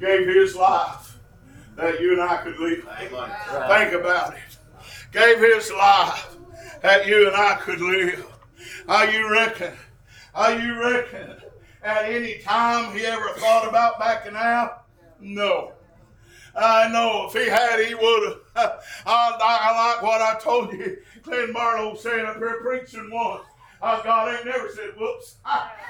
gave 0.00 0.26
his 0.26 0.56
life 0.56 1.18
that 1.76 2.00
you 2.00 2.12
and 2.12 2.22
I 2.22 2.38
could 2.38 2.58
live. 2.58 2.82
Think 2.98 3.92
about 3.92 4.34
it. 4.34 4.49
Gave 5.12 5.40
his 5.40 5.72
life 5.72 6.36
that 6.82 7.06
you 7.06 7.26
and 7.26 7.36
I 7.36 7.56
could 7.56 7.80
live. 7.80 8.26
How 8.86 9.04
you 9.04 9.30
reckon? 9.30 9.72
How 10.34 10.50
you 10.50 10.80
reckon? 10.80 11.36
At 11.82 12.04
any 12.04 12.38
time 12.38 12.96
he 12.96 13.04
ever 13.06 13.30
thought 13.36 13.68
about 13.68 13.98
backing 13.98 14.36
out? 14.36 14.84
No. 15.18 15.72
I 16.56 16.88
know 16.88 17.26
if 17.28 17.32
he 17.32 17.48
had, 17.48 17.84
he 17.84 17.94
would 17.94 18.38
have. 18.54 18.80
I, 19.06 19.36
I 19.40 19.94
like 19.94 20.02
what 20.02 20.20
I 20.20 20.38
told 20.38 20.72
you. 20.72 20.98
Glenn 21.22 21.52
Barlow 21.52 21.94
said 21.96 22.24
up 22.24 22.36
here 22.36 22.60
preaching 22.62 23.10
once. 23.10 23.44
Uh, 23.82 24.02
God 24.02 24.36
ain't 24.36 24.44
never 24.44 24.68
said 24.68 24.90
whoops. 24.98 25.36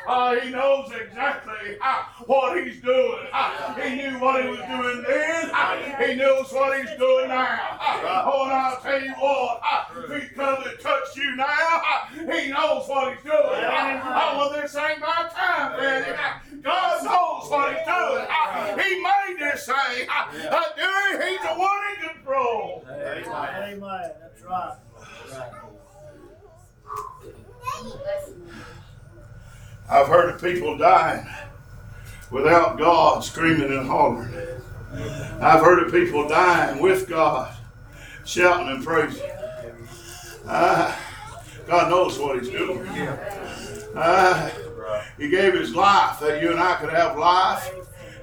Uh, 0.07 0.37
he 0.41 0.51
knows 0.51 0.93
exactly 0.93 1.77
uh, 1.83 2.05
what 2.27 2.63
he's 2.63 2.81
doing. 2.81 3.27
Uh, 3.33 3.75
he 3.75 3.97
knew 3.97 4.19
what 4.19 4.43
he 4.43 4.49
was 4.49 4.61
doing 4.61 5.05
then. 5.09 5.51
Uh, 5.53 5.77
he 5.99 6.15
knows 6.15 6.53
what 6.53 6.79
he's 6.79 6.97
doing 6.97 7.29
now. 7.29 7.79
Uh, 7.81 8.31
oh, 8.33 8.45
and 8.45 8.53
I'll 8.53 8.81
tell 8.81 9.03
you 9.03 9.13
what, 9.13 9.61
uh, 9.63 9.85
if 10.15 10.23
he 10.23 10.29
comes 10.35 10.67
and 10.67 10.79
touch 10.79 11.17
you 11.17 11.35
now, 11.37 11.47
uh, 11.49 12.09
he 12.15 12.51
knows 12.51 12.89
what 12.89 13.13
he's 13.15 13.25
doing. 13.25 13.35
Uh, 13.35 14.01
oh, 14.05 14.39
well, 14.39 14.63
this 14.63 14.77
ain't 14.77 15.01
my 15.01 15.29
time, 15.35 15.81
Daddy. 15.81 16.13
Uh, 16.13 16.63
God 16.63 17.05
knows 17.05 17.51
what 17.51 17.75
he's 17.75 17.87
doing. 17.87 18.27
Uh, 18.31 18.79
he 18.79 19.03
made 19.03 19.37
this 19.41 19.67
thing. 19.67 20.09
Uh, 20.09 20.49
uh, 20.49 20.63
dude, 20.77 21.23
he's 21.23 21.41
the 21.41 21.55
one 21.57 21.81
in 21.93 22.09
control. 22.09 22.85
Amen. 22.89 24.11
That's 24.21 24.43
right. 24.43 24.77
I've 29.89 30.07
heard 30.07 30.35
of 30.35 30.41
people 30.41 30.79
dying 30.79 31.27
without 32.31 32.79
God 32.79 33.25
screaming 33.25 33.77
and 33.77 33.87
hollering. 33.87 34.33
I've 35.41 35.63
heard 35.63 35.85
of 35.85 35.93
people 35.93 36.29
dying 36.29 36.81
with 36.81 37.09
God 37.09 37.57
shouting 38.25 38.69
and 38.69 38.85
praising. 38.85 39.31
Ah, 40.47 40.99
God 41.67 41.91
knows 41.91 42.19
what 42.19 42.39
He's 42.41 42.51
doing. 42.51 42.87
Ah, 43.97 44.53
he 45.19 45.29
gave 45.29 45.55
His 45.55 45.75
life 45.75 46.21
that 46.21 46.41
you 46.41 46.51
and 46.51 46.61
I 46.61 46.77
could 46.77 46.91
have 46.91 47.19
life, 47.19 47.73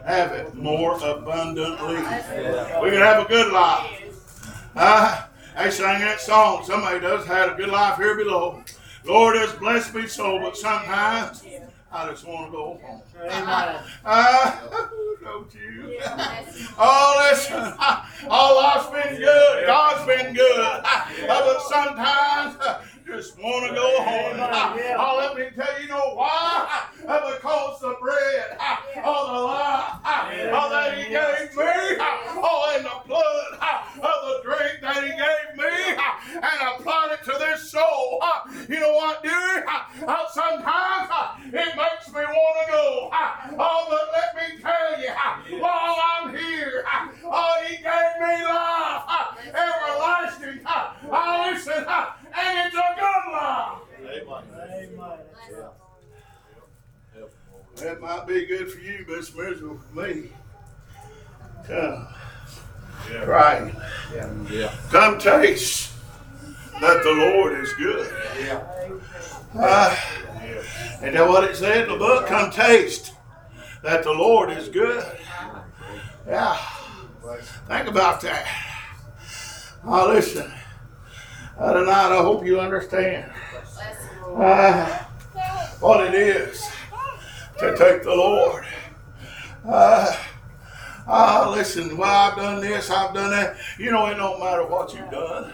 have 0.06 0.32
it 0.32 0.54
more 0.56 0.94
abundantly. 1.04 1.96
We 1.96 2.92
can 2.92 3.02
have 3.02 3.26
a 3.26 3.28
good 3.28 3.52
life. 3.52 4.04
Ah, 4.76 5.30
they 5.58 5.72
sang 5.72 6.02
that 6.02 6.22
song. 6.22 6.64
Somebody 6.66 7.00
does 7.00 7.26
had 7.26 7.50
a 7.50 7.56
good 7.56 7.70
life 7.70 7.98
here 7.98 8.16
below. 8.16 8.64
Lord 9.08 9.38
has 9.38 9.54
blessed 9.54 9.96
me 9.96 10.08
so, 10.08 10.40
but 10.40 10.58
sometimes 10.58 11.44
I 11.92 12.10
just 12.10 12.28
want 12.28 12.48
to 12.48 12.52
go 12.52 12.80
home. 12.84 13.02
Amen. 13.24 13.82
Ah, 14.06 14.90
don't 15.24 15.54
you? 15.54 16.00
Oh, 16.78 17.30
listen. 17.32 17.74
Oh, 18.30 18.56
life's 18.58 19.08
been 19.08 19.20
good. 19.20 19.66
God's 19.66 20.06
been 20.06 20.34
good. 20.34 20.84
But 21.28 21.62
sometimes 21.62 22.58
I 22.60 22.82
just 23.08 23.38
want 23.40 23.68
to 23.70 23.74
go 23.74 24.02
home. 24.04 24.38
Ah, 24.40 24.76
Oh, 25.00 25.18
let 25.18 25.36
me 25.38 25.56
tell 25.56 25.76
you, 25.80 25.84
you 25.84 25.90
know 25.90 26.14
why? 26.14 26.84
Because 27.02 27.80
the 27.80 27.96
bread, 28.02 28.58
ah, 28.60 28.84
oh, 29.04 29.28
the 29.34 29.42
life, 29.42 30.02
ah, 30.04 30.30
oh, 30.52 30.70
that 30.72 30.98
He 30.98 31.04
gave 31.10 31.56
me, 31.56 32.04
oh, 32.38 32.74
and 32.76 32.86
the 32.86 33.08
blood 33.08 33.54
of 33.96 34.28
the 34.28 34.42
drink 34.44 34.82
that 34.82 35.04
He 35.04 35.10
gave 35.10 35.58
me, 35.58 35.96
and 36.36 36.80
applied 36.80 37.12
it 37.20 37.24
to 37.26 37.38
this 37.40 37.72
soul. 37.72 38.22
You 38.70 38.80
know 38.80 38.94
what, 38.94 39.24
dear? 39.24 39.66
Sometimes 40.34 41.10
ah, 41.10 41.40
it 41.46 41.54
makes 41.54 42.08
me 42.10 42.22
want 42.22 42.66
to 42.68 42.72
go. 42.72 43.10
Ah, 43.14 43.50
Oh, 43.60 43.88
but 43.90 44.10
let 44.14 44.36
me 44.36 44.62
tell 44.62 45.00
you, 45.02 45.10
ah, 45.12 45.42
while 45.60 45.98
I'm 46.30 46.36
here, 46.38 46.84
ah, 46.86 47.10
oh, 47.24 47.64
He 47.68 47.78
gave 47.78 47.84
me 47.84 48.44
life, 48.44 49.04
ah, 49.08 49.38
everlasting. 49.48 50.62
ah, 50.66 50.96
Oh, 51.10 51.52
listen, 51.54 51.86
ah, 51.88 52.18
and 52.38 52.68
it's 52.68 52.76
a 52.76 52.96
good 53.00 53.32
life. 53.32 53.80
Amen. 54.04 55.18
That's 55.40 55.54
right. 55.54 55.72
That 57.78 58.02
might 58.02 58.28
be 58.28 58.46
good 58.46 58.72
for 58.72 58.80
you, 58.80 59.06
but 59.08 59.18
it's 59.20 59.34
miserable 59.34 59.80
for 59.94 60.02
me. 60.08 60.30
Come. 61.68 62.08
Right. 64.14 64.72
Come 64.90 65.20
taste 65.20 65.92
that 66.80 67.04
the 67.04 67.12
Lord 67.12 67.60
is 67.60 67.74
good. 67.74 68.14
Ah, 69.56 71.00
and 71.02 71.16
that 71.16 71.28
what 71.28 71.44
it 71.44 71.56
said 71.56 71.84
in 71.84 71.90
the 71.90 71.98
book? 71.98 72.28
Come 72.28 72.52
taste 72.52 73.14
that 73.84 74.04
the 74.04 74.12
Lord 74.12 74.52
is 74.52 74.70
good. 74.70 75.04
Yeah. 76.28 76.58
Think 77.68 77.88
about 77.88 78.22
that. 78.22 78.48
Now 79.84 80.08
listen. 80.08 80.52
Uh, 81.60 81.74
tonight 81.74 82.12
I 82.12 82.22
hope 82.22 82.46
you 82.46 82.60
understand 82.60 83.32
uh, 84.36 84.86
what 85.80 86.06
it 86.06 86.14
is 86.14 86.66
to 87.60 87.76
take 87.76 88.04
the 88.04 88.16
Lord. 88.16 88.66
Uh, 89.68 90.16
uh, 91.08 91.50
listen, 91.56 91.98
well, 91.98 92.32
I've 92.32 92.38
done 92.38 92.62
this, 92.62 92.90
I've 92.90 93.14
done 93.14 93.32
that. 93.32 93.58
You 93.78 93.92
know, 93.92 94.08
it 94.08 94.16
don't 94.16 94.40
matter 94.40 94.66
what 94.66 94.94
you've 94.94 95.10
done. 95.10 95.52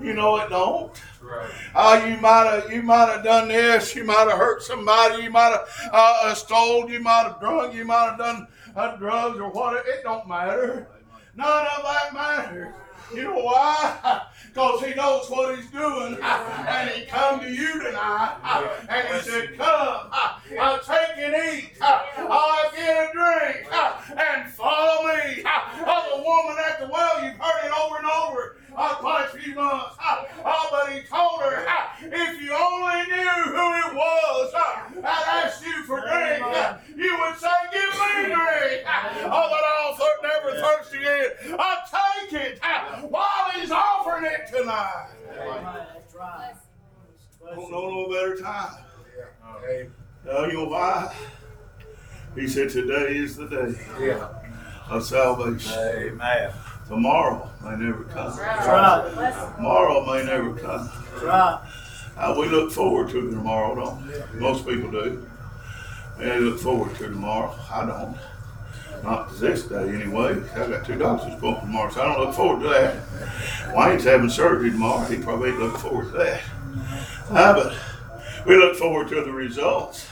You 0.00 0.12
know 0.12 0.36
it 0.36 0.50
don't. 0.50 1.00
Uh, 1.74 2.04
you 2.06 2.16
might 2.20 2.44
have 2.44 2.72
you 2.72 2.82
might 2.82 3.06
have 3.06 3.24
done 3.24 3.48
this. 3.48 3.94
You 3.94 4.04
might 4.04 4.26
have 4.28 4.38
hurt 4.38 4.62
somebody. 4.62 5.22
You 5.22 5.30
might 5.30 5.50
have 5.50 5.68
uh, 5.92 6.14
uh, 6.24 6.34
stole. 6.34 6.90
You 6.90 7.00
might 7.00 7.24
have 7.24 7.40
drunk. 7.40 7.74
You 7.74 7.84
might 7.84 8.10
have 8.10 8.18
done 8.18 8.48
uh, 8.76 8.96
drugs 8.96 9.38
or 9.38 9.50
whatever. 9.50 9.88
It 9.88 10.02
don't 10.02 10.28
matter. 10.28 10.88
None 11.36 11.66
of 11.76 11.82
that 11.82 12.12
matters. 12.12 12.74
You 13.12 13.24
know 13.24 13.38
why? 13.40 14.22
Because 14.54 14.84
he 14.84 14.94
knows 14.94 15.28
what 15.28 15.56
he's 15.56 15.68
doing. 15.70 16.16
And 16.22 16.88
he 16.90 17.06
come 17.06 17.40
to 17.40 17.50
you 17.50 17.82
tonight. 17.82 18.36
And 18.88 19.08
he 19.08 19.28
said, 19.28 19.58
come, 19.58 20.10
I'll 20.60 20.78
take 20.78 21.18
and 21.18 21.34
eat. 21.34 21.72
I'll 21.80 22.70
get 22.70 23.10
a 23.10 23.12
drink. 23.12 23.66
And 24.16 24.52
follow 24.52 25.08
me. 25.08 25.42
Oh, 25.44 26.16
the 26.16 26.22
woman 26.22 26.64
at 26.64 26.78
the 26.80 26.86
well, 26.86 27.24
you've 27.24 27.36
heard 27.36 27.66
it 27.66 27.72
over 27.82 27.96
and 27.96 28.06
over. 28.06 28.56
Uh, 28.76 28.94
quite 28.96 29.26
a 29.26 29.38
few 29.38 29.54
months. 29.54 29.96
Oh, 30.44 30.68
but 30.70 30.92
he 30.92 31.00
told 31.02 31.40
her, 31.42 31.66
if 32.02 32.42
you 32.42 32.52
only 32.52 33.02
knew 33.06 33.42
who 33.54 33.74
it 33.74 33.94
was 33.94 34.52
that 34.52 35.44
asked 35.44 35.64
you 35.64 35.82
for 35.84 36.00
drink, 36.00 36.42
you 36.96 37.16
would 37.18 37.38
say, 37.38 37.58
give 37.72 37.90
me 37.90 38.34
drink. 38.34 38.82
Oh, 39.26 39.48
that 39.50 39.64
I'll 39.74 39.84
never 40.22 40.60
thirst 40.60 40.94
again. 40.94 41.56
I'll 41.58 41.84
take 41.86 42.32
it 42.32 42.58
while 43.02 43.50
he's 43.54 43.70
offering 43.70 44.24
it 44.26 44.46
tonight. 44.50 45.08
That's 45.28 46.14
right. 46.14 46.54
Don't 47.54 47.70
know 47.70 47.90
no 47.90 48.08
better 48.08 48.36
time. 48.40 48.74
Uh, 50.26 50.46
you 50.46 50.54
know 50.54 50.64
why? 50.64 51.14
He 52.34 52.48
said, 52.48 52.70
Today 52.70 53.16
is 53.16 53.36
the 53.36 53.46
day 53.46 53.74
Yeah. 54.00 54.28
of 54.88 55.04
salvation. 55.04 55.72
Amen. 55.78 56.50
Tomorrow 56.88 57.50
may 57.62 57.76
never 57.76 58.04
come. 58.04 58.36
That's 58.36 58.66
right. 58.66 59.54
Tomorrow 59.56 60.04
may 60.06 60.24
never 60.24 60.54
come. 60.54 60.90
That's 61.12 61.22
right. 61.22 61.60
Uh, 62.16 62.34
we 62.38 62.46
look 62.48 62.72
forward 62.72 63.10
to 63.10 63.30
tomorrow, 63.30 63.74
don't 63.74 64.06
we? 64.34 64.40
Most 64.40 64.66
people 64.66 64.90
do. 64.90 65.26
They 66.18 66.38
look 66.38 66.60
forward 66.60 66.94
to 66.96 67.08
tomorrow. 67.08 67.54
I 67.70 67.86
don't. 67.86 68.16
Not 69.04 69.30
this 69.38 69.64
day, 69.64 69.90
anyway. 69.90 70.42
I 70.54 70.66
got 70.66 70.86
two 70.86 70.96
doctors 70.96 71.34
appointments 71.34 71.66
tomorrow, 71.66 71.90
so 71.90 72.00
I 72.00 72.04
don't 72.06 72.24
look 72.24 72.34
forward 72.34 72.62
to 72.62 72.68
that. 72.70 73.76
Wayne's 73.76 74.04
having 74.04 74.30
surgery 74.30 74.70
tomorrow. 74.70 75.04
He 75.04 75.18
probably 75.18 75.50
ain't 75.50 75.58
looking 75.58 75.78
forward 75.78 76.06
to 76.12 76.18
that. 76.18 76.42
Uh, 77.28 77.52
but 77.52 78.46
we 78.46 78.56
look 78.56 78.76
forward 78.76 79.08
to 79.08 79.16
the 79.16 79.30
results, 79.30 80.08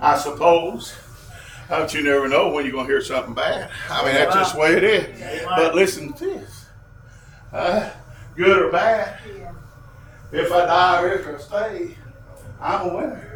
I 0.00 0.18
suppose. 0.18 0.94
But 1.68 1.94
you 1.94 2.02
never 2.02 2.28
know 2.28 2.50
when 2.50 2.64
you're 2.64 2.72
going 2.72 2.86
to 2.86 2.92
hear 2.92 3.00
something 3.00 3.34
bad. 3.34 3.70
I 3.88 4.04
mean, 4.04 4.14
that's 4.14 4.34
just 4.34 4.54
the 4.54 4.60
way 4.60 4.72
it 4.72 4.84
is. 4.84 5.44
But 5.44 5.76
listen 5.76 6.12
to 6.14 6.24
this. 6.24 6.66
Uh, 7.52 7.88
good 8.34 8.62
or 8.62 8.72
bad, 8.72 9.16
if 10.32 10.50
I 10.50 10.66
die 10.66 11.02
or 11.02 11.12
if 11.12 11.26
I 11.28 11.38
stay, 11.38 11.96
I'm 12.60 12.90
a 12.90 12.96
winner. 12.96 13.30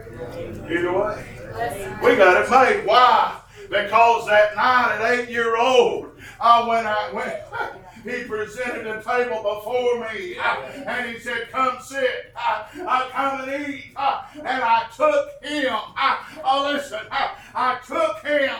Either 0.68 0.92
way. 0.92 1.24
We 2.02 2.16
got 2.16 2.42
it 2.42 2.50
made. 2.50 2.84
Why? 2.84 3.37
Because 3.68 4.26
that 4.26 4.56
nine 4.56 4.92
and 5.00 5.20
eight 5.20 5.28
year 5.28 5.56
old, 5.56 6.12
uh, 6.40 6.66
when 6.66 6.86
I 6.86 7.10
went, 7.12 7.36
he 8.04 8.24
presented 8.24 8.86
the 8.86 9.02
table 9.02 9.42
before 9.42 10.00
me, 10.00 10.36
and 10.38 11.10
he 11.10 11.18
said, 11.20 11.50
"Come 11.50 11.78
sit, 11.80 12.32
uh, 12.36 13.08
come 13.10 13.48
and 13.48 13.68
eat." 13.68 13.92
And 13.96 14.62
I 14.62 14.86
took 14.94 15.42
him. 15.42 15.74
Oh, 16.44 16.70
listen, 16.72 17.00
I 17.10 17.78
took 17.86 18.24
him 18.24 18.50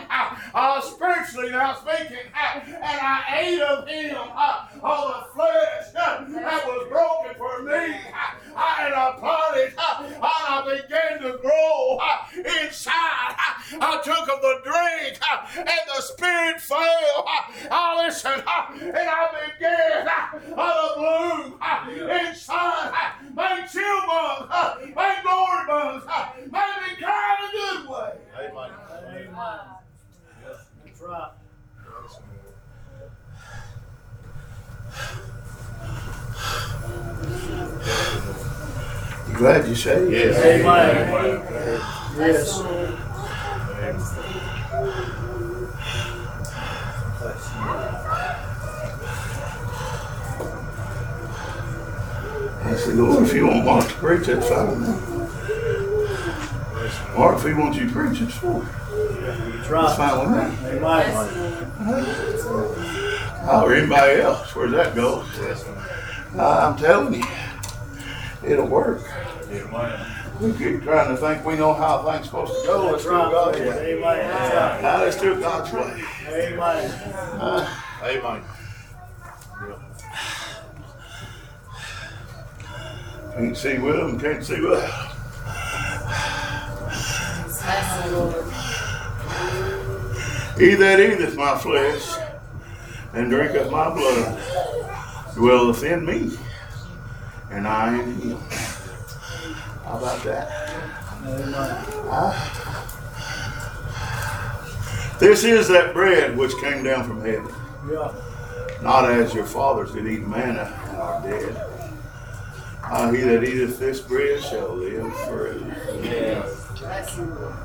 uh, 0.53 0.81
spiritually 0.81 1.51
now 1.51 1.75
speaking, 1.75 2.27
and 2.35 2.81
I 2.81 3.23
ate 3.39 3.61
of 3.61 3.87
him. 3.87 4.17
All 4.83 5.07
the 5.07 5.33
flesh 5.33 5.91
that 5.93 6.27
was 6.29 6.87
broken 6.89 7.35
for 7.37 7.63
me, 7.63 7.95
I 8.55 8.85
and 8.85 8.93
I 8.93 9.09
uh, 9.77 10.03
and 10.03 10.23
I 10.23 10.81
began 10.81 11.21
to 11.21 11.37
grow 11.37 11.99
inside. 12.35 13.35
I 13.81 14.01
took 14.03 14.27
of 14.29 14.41
the 14.41 14.61
drink, 14.63 15.19
and 15.55 15.67
the 15.95 16.01
spirit 16.01 16.61
fell. 16.61 17.25
I 17.71 18.03
listened, 18.05 18.43
uh, 18.45 18.65
and 18.73 18.97
I 18.97 19.28
began 19.31 20.07
uh, 20.07 20.11
uh, 20.57 20.71
to 20.73 20.93
bloom 20.95 21.59
uh, 21.61 21.89
inside. 22.27 22.91
Uh, 22.93 23.09
made 23.35 23.67
chill 23.71 24.01
bugs, 24.07 24.47
uh, 24.51 24.75
made 24.81 25.19
glory 25.23 25.63
bugs, 25.67 26.05
uh, 26.07 26.29
made 26.37 26.49
me 26.49 26.95
cry 27.01 27.37
in 27.37 27.45
a 27.45 27.51
good 27.53 27.89
way. 27.89 28.13
Amen. 28.39 28.71
That's 30.85 31.01
right. 31.01 31.31
You 39.27 39.35
glad 39.35 39.67
you 39.67 39.75
saved? 39.75 40.11
Yes. 40.11 40.37
Amen. 40.37 41.41
Yes. 42.17 42.63
I 52.69 52.75
said, 52.75 52.95
Lord, 52.95 53.23
if 53.23 53.33
you 53.33 53.47
want 53.47 53.65
Mark 53.65 53.87
to 53.87 53.93
preach, 53.95 54.27
that's 54.27 54.47
fine. 54.47 54.79
Mark, 57.17 57.37
if 57.37 57.43
he 57.45 57.53
wants 57.53 57.77
you 57.77 57.87
to 57.87 57.91
preach, 57.93 58.21
it's 58.21 58.35
fine. 58.35 58.61
That's 58.61 59.39
It's 59.59 59.69
right. 59.69 59.97
fine 59.97 60.19
with 60.19 60.29
me. 60.29 60.77
Amen. 60.77 62.09
Or 63.49 63.73
anybody 63.73 64.21
else, 64.21 64.55
where 64.55 64.69
that 64.69 64.95
goes. 64.95 65.25
I'm 66.37 66.77
telling 66.77 67.15
you, 67.15 67.23
it'll 68.43 68.67
work. 68.67 69.01
We 70.39 70.53
keep 70.53 70.83
trying 70.83 71.09
to 71.09 71.17
think 71.17 71.43
we 71.43 71.55
know 71.55 71.73
how 71.73 72.03
things 72.03 72.27
supposed 72.27 72.53
to 72.61 72.67
go. 72.67 72.91
Let's 72.91 73.03
That's 73.03 73.05
do 73.05 73.09
right. 73.11 73.31
God's 73.31 73.59
way. 73.59 73.93
Amen. 73.97 74.27
That's 74.29 74.81
Now 74.83 74.97
let's 75.03 75.19
do 75.19 75.39
God's 75.41 75.71
way. 75.73 76.03
Amen. 76.27 76.91
Uh, 77.41 77.81
Amen. 78.03 78.43
Can't 83.39 83.55
see 83.55 83.77
with 83.77 83.95
them, 83.95 84.19
can't 84.19 84.43
see 84.43 84.59
without. 84.59 85.15
He 90.57 90.75
that 90.75 90.99
eateth 90.99 91.37
my 91.37 91.57
flesh 91.57 92.17
and 93.13 93.29
drinketh 93.29 93.71
my 93.71 93.89
blood 93.93 94.37
dwelleth 95.35 95.83
in 95.83 96.05
me, 96.05 96.37
and 97.49 97.65
I 97.65 97.97
in 97.97 98.13
him. 98.19 98.37
How 99.85 99.97
about 99.99 100.21
that? 100.25 100.49
This 105.19 105.45
is 105.45 105.69
that 105.69 105.93
bread 105.93 106.37
which 106.37 106.51
came 106.57 106.83
down 106.83 107.05
from 107.05 107.21
heaven, 107.21 107.53
Yeah. 107.89 108.11
not 108.81 109.09
as 109.09 109.33
your 109.33 109.45
fathers 109.45 109.91
did 109.91 110.07
eat 110.07 110.27
manna 110.27 110.73
and 110.89 110.97
are 110.97 111.21
dead. 111.21 111.78
Ah, 112.91 113.11
he 113.11 113.21
that 113.21 113.43
eateth 113.43 113.77
this 113.77 114.01
bread 114.01 114.41
shall 114.41 114.75
live 114.75 115.15
forever. 115.25 115.59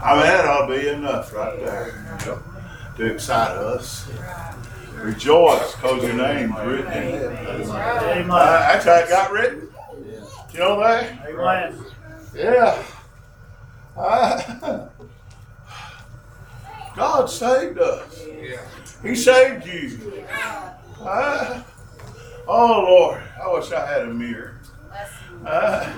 I 0.02 0.14
mean, 0.16 0.26
that 0.26 0.44
ought 0.44 0.66
to 0.66 0.78
be 0.78 0.88
enough 0.88 1.32
right 1.32 1.58
there 1.58 2.18
to 2.96 3.06
excite 3.06 3.56
us. 3.56 4.06
Rejoice, 4.96 5.74
because 5.74 6.02
your 6.02 6.14
name's 6.14 6.54
written 6.60 6.92
in. 6.92 7.14
Amen. 7.14 8.30
Uh, 8.30 8.58
that's 8.72 8.84
how 8.84 8.96
it 8.96 9.08
got 9.08 9.32
written. 9.32 9.68
You 10.52 10.58
know 10.58 10.78
that? 10.80 11.26
Amen. 11.26 11.84
Yeah. 12.34 12.82
Uh, 13.96 14.88
God 16.96 17.26
saved 17.26 17.78
us. 17.78 18.24
He 19.02 19.14
saved 19.14 19.66
you. 19.66 20.24
Uh, 21.00 21.62
oh, 22.46 22.84
Lord. 22.88 23.22
I 23.42 23.52
wish 23.52 23.72
I 23.72 23.86
had 23.86 24.02
a 24.02 24.06
mirror. 24.06 24.53
Uh, 25.47 25.92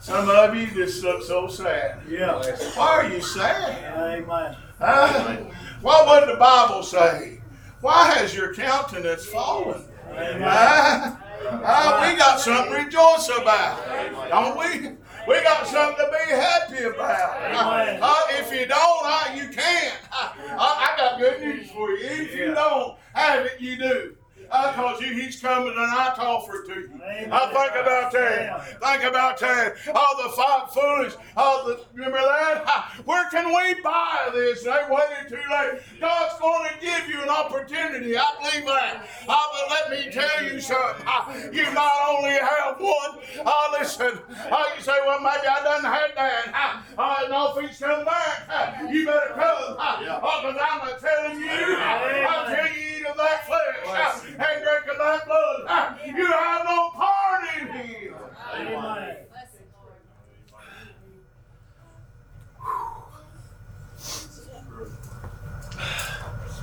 some 0.00 0.28
of 0.28 0.54
you 0.54 0.68
just 0.68 1.02
look 1.02 1.22
so 1.22 1.48
sad. 1.48 2.00
Yeah. 2.08 2.40
Why 2.74 2.86
are 2.88 3.08
you 3.10 3.20
sad? 3.20 3.94
Amen. 3.96 4.56
Uh, 4.80 5.36
what 5.82 6.06
would 6.06 6.34
the 6.34 6.38
Bible 6.38 6.82
say? 6.82 7.40
Why 7.80 8.12
has 8.14 8.34
your 8.34 8.54
countenance 8.54 9.26
fallen? 9.26 9.82
Uh, 10.10 11.16
uh, 11.46 12.08
we 12.10 12.16
got 12.18 12.40
something 12.40 12.72
to 12.72 12.84
rejoice 12.84 13.28
about, 13.40 14.28
don't 14.28 14.58
we? 14.58 14.90
We 15.26 15.42
got 15.42 15.66
something 15.66 15.96
to 16.04 16.10
be 16.10 16.32
happy 16.32 16.84
about. 16.84 18.00
Uh, 18.00 18.14
if 18.30 18.52
you 18.52 18.66
don't, 18.66 19.02
uh, 19.04 19.34
you 19.34 19.48
can't. 19.48 19.98
I 20.12 20.94
got 20.96 21.18
good 21.18 21.40
news 21.40 21.70
for 21.70 21.90
you. 21.90 22.06
If 22.06 22.34
you 22.34 22.54
don't 22.54 22.96
have 23.14 23.44
it, 23.46 23.60
you 23.60 23.76
do. 23.76 24.16
Because 24.50 25.00
you 25.02 25.12
he's 25.12 25.40
coming 25.40 25.74
and 25.76 25.78
I 25.78 26.14
offer 26.18 26.62
it 26.62 26.68
to 26.68 26.80
you. 26.80 26.90
I 27.30 27.46
think 27.46 27.84
about 27.84 28.12
that. 28.12 28.80
Think 28.80 29.02
about 29.04 29.38
that. 29.40 29.74
All 29.94 30.22
the 30.22 30.36
five 30.36 30.72
foolish, 30.72 31.12
all 31.36 31.66
the 31.66 31.80
remember 31.92 32.18
that? 32.18 32.92
Where 33.04 33.28
can 33.30 33.48
we 33.48 33.82
buy 33.82 34.30
this? 34.32 34.64
They 34.64 34.80
waited 34.88 35.28
too 35.28 35.36
late. 35.50 35.80
God's 36.00 36.40
going 36.40 36.68
to 36.70 36.80
give 36.80 37.08
you 37.08 37.22
an 37.22 37.28
opportunity. 37.28 38.16
I 38.16 38.24
believe 38.40 38.66
that. 38.66 39.06
Uh, 39.28 39.36
but 39.52 39.70
let 39.70 39.90
me 39.90 40.10
tell 40.10 40.44
you 40.44 40.60
something. 40.60 41.54
You 41.54 41.64
not 41.74 41.92
only 42.08 42.30
have 42.30 42.80
one. 42.80 43.18
Uh, 43.44 43.52
listen. 43.78 44.18
Uh, 44.50 44.64
you 44.76 44.82
say, 44.82 44.98
well, 45.06 45.20
maybe 45.20 45.46
I 45.46 45.62
done 45.62 45.84
had 45.84 46.16
that. 46.16 46.82
Uh, 46.96 47.00
uh, 47.02 47.28
no, 47.28 47.58
if 47.58 47.68
he's 47.68 47.78
come 47.78 48.04
back, 48.04 48.90
you 48.90 49.04
better 49.04 49.34
come. 49.34 49.76
Uh, 49.78 49.98
because 50.00 50.56
I'm 50.58 51.00
telling 51.00 51.40
you, 51.40 51.76
uh, 51.76 52.46
until 52.46 52.66
you 52.76 53.00
eat 53.00 53.06
of 53.06 53.16
that 53.16 53.46
flesh 53.46 54.37
and 54.38 54.62
drink 54.62 54.86
of 54.86 54.98
that 54.98 55.26
blood, 55.26 55.98
you 56.06 56.26
have 56.26 56.64
no 56.64 56.90
part 56.90 57.42
in 57.60 57.66
him. 57.68 58.14
Amen. 58.54 59.16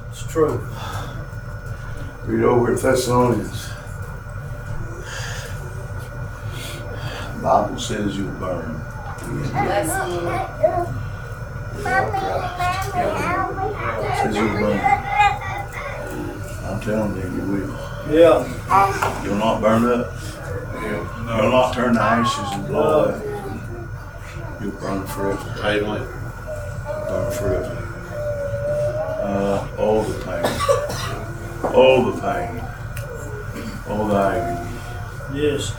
It's 0.10 0.24
true. 0.32 0.66
Read 2.26 2.44
over 2.44 2.74
at 2.74 2.80
Thessalonians. 2.82 3.70
The 7.34 7.42
Bible 7.42 7.78
says 7.78 8.18
you'll 8.18 8.32
burn. 8.40 8.82
Says 14.16 14.36
you'll 14.36 14.60
burn. 14.60 14.80
I'm 16.68 16.82
telling 16.82 17.16
you, 17.16 17.24
you 17.24 17.52
will. 17.52 18.14
Yeah. 18.14 19.24
You'll 19.24 19.36
not 19.36 19.62
burn 19.62 19.86
up. 19.86 20.14
You'll 20.82 21.52
not 21.52 21.74
turn 21.74 21.94
to 21.96 22.02
ashes 22.02 22.52
and 22.54 22.68
blow 22.68 23.06
away. 23.06 23.42
You'll 24.62 24.72
burn 24.80 25.06
forever. 25.08 25.56
Amen. 25.64 26.08
Burn 27.08 27.32
forever. 27.32 27.82
Uh, 29.22 29.68
all 29.78 30.04
the 30.04 30.14
pain. 30.24 31.74
All 31.74 32.12
the 32.12 32.22
pain. 32.22 32.62
All 33.90 34.08
the 34.08 34.16
agony. 34.16 34.70
Yes. 35.34 35.74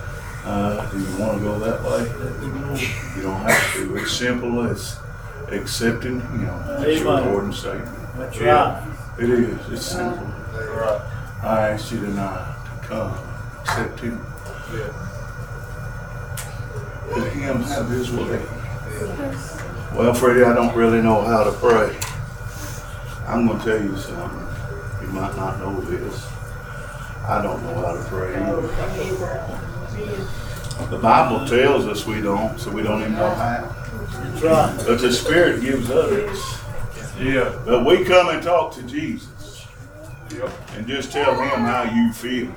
Uh, 0.45 0.89
do 0.91 0.99
you 0.99 1.17
want 1.19 1.39
to 1.39 1.45
go 1.45 1.59
that 1.59 1.83
way? 1.83 2.03
You 3.17 3.23
don't 3.23 3.41
have 3.43 3.75
to. 3.75 3.97
It's 3.97 4.13
simple 4.13 4.63
as 4.63 4.99
accepting 5.49 6.21
Him 6.21 6.45
as 6.49 7.01
your 7.01 7.09
Amen. 7.19 7.33
Lord 7.33 7.45
and 7.45 7.55
Savior. 7.55 7.93
That's 8.17 8.37
Yeah. 8.37 8.79
right. 8.81 9.23
It 9.23 9.31
is. 9.31 9.59
It's 9.73 9.87
simple. 9.87 10.27
I 10.57 11.71
ask 11.71 11.93
you 11.93 12.01
tonight 12.01 12.57
to 12.65 12.87
come, 12.87 13.13
accept 13.61 14.01
Him. 14.01 14.19
Let 17.15 17.33
Him 17.33 17.63
have 17.63 17.89
His 17.91 18.11
way. 18.11 18.43
Well, 19.95 20.15
Freddie, 20.15 20.45
I 20.45 20.55
don't 20.55 20.75
really 20.75 21.03
know 21.03 21.21
how 21.23 21.45
to 21.45 21.53
pray. 21.53 21.97
I'm 23.27 23.47
going 23.47 23.59
to 23.59 23.65
tell 23.65 23.83
you 23.83 23.97
something. 23.99 24.47
You 25.03 25.09
might 25.09 25.37
not 25.37 25.59
know 25.59 25.81
this. 25.83 26.27
I 27.29 27.43
don't 27.43 27.63
know 27.63 27.75
how 27.75 27.93
to 27.93 28.05
pray. 28.09 28.35
either. 28.37 28.63
The 30.91 30.99
Bible 30.99 31.47
tells 31.47 31.87
us 31.87 32.07
we 32.07 32.21
don't, 32.21 32.59
so 32.59 32.71
we 32.71 32.83
don't 32.83 33.01
even 33.01 33.15
know 33.15 33.35
how. 33.35 33.75
That's 34.11 34.43
right. 34.43 34.85
But 34.87 35.01
the 35.01 35.13
Spirit 35.13 35.61
gives 35.63 35.91
us. 35.91 36.63
Yeah. 37.19 37.59
But 37.65 37.85
we 37.85 38.05
come 38.05 38.29
and 38.31 38.43
talk 38.43 38.73
to 38.75 38.83
Jesus. 38.83 39.29
And 40.75 40.87
just 40.87 41.13
tell 41.13 41.41
him 41.41 41.61
how 41.61 41.85
you 41.85 42.13
feel. 42.13 42.53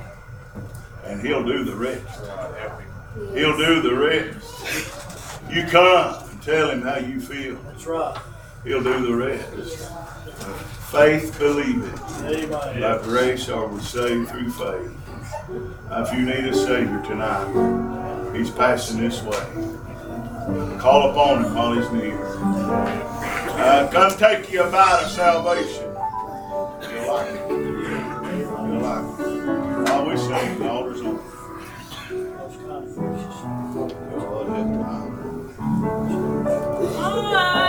And 1.06 1.22
he'll 1.22 1.46
do 1.46 1.64
the 1.64 1.76
rest. 1.76 2.22
He'll 3.34 3.58
do 3.58 3.82
the 3.82 3.96
rest. 3.96 5.42
You 5.50 5.64
come 5.64 6.30
and 6.30 6.42
tell 6.42 6.70
him 6.72 6.82
how 6.82 6.98
you 6.98 7.20
feel. 7.20 7.56
That's 7.64 7.86
right. 7.86 8.20
He'll 8.64 8.84
do 8.84 9.06
the 9.06 9.16
rest. 9.16 9.92
Faith 10.92 11.38
believing. 11.40 11.94
Amen. 12.24 12.82
By 12.82 12.98
grace 13.04 13.50
are 13.50 13.68
we 13.68 13.80
saved 13.82 14.30
through 14.30 14.52
faith. 14.52 14.92
Now, 15.90 16.04
if 16.04 16.14
you 16.14 16.26
need 16.26 16.46
a 16.46 16.54
Savior 16.54 17.02
tonight, 17.06 18.36
He's 18.36 18.50
passing 18.50 19.00
this 19.00 19.22
way. 19.24 19.40
Call 20.80 21.12
upon 21.12 21.46
Him 21.46 21.56
while 21.56 21.74
He's 21.74 21.92
near. 21.92 22.20
Uh, 23.62 23.90
come 23.92 24.18
take 24.18 24.52
you 24.52 24.64
about 24.64 25.04
of 25.04 25.12
salvation. 25.12 25.89
Like 27.10 27.28
it. 27.28 27.50
You'll 27.50 28.82
like 28.82 29.20
it. 29.20 30.20
Sing, 30.20 30.60
the 30.60 30.70
altar's 30.70 31.02
open. 31.02 31.20
Most 37.00 37.69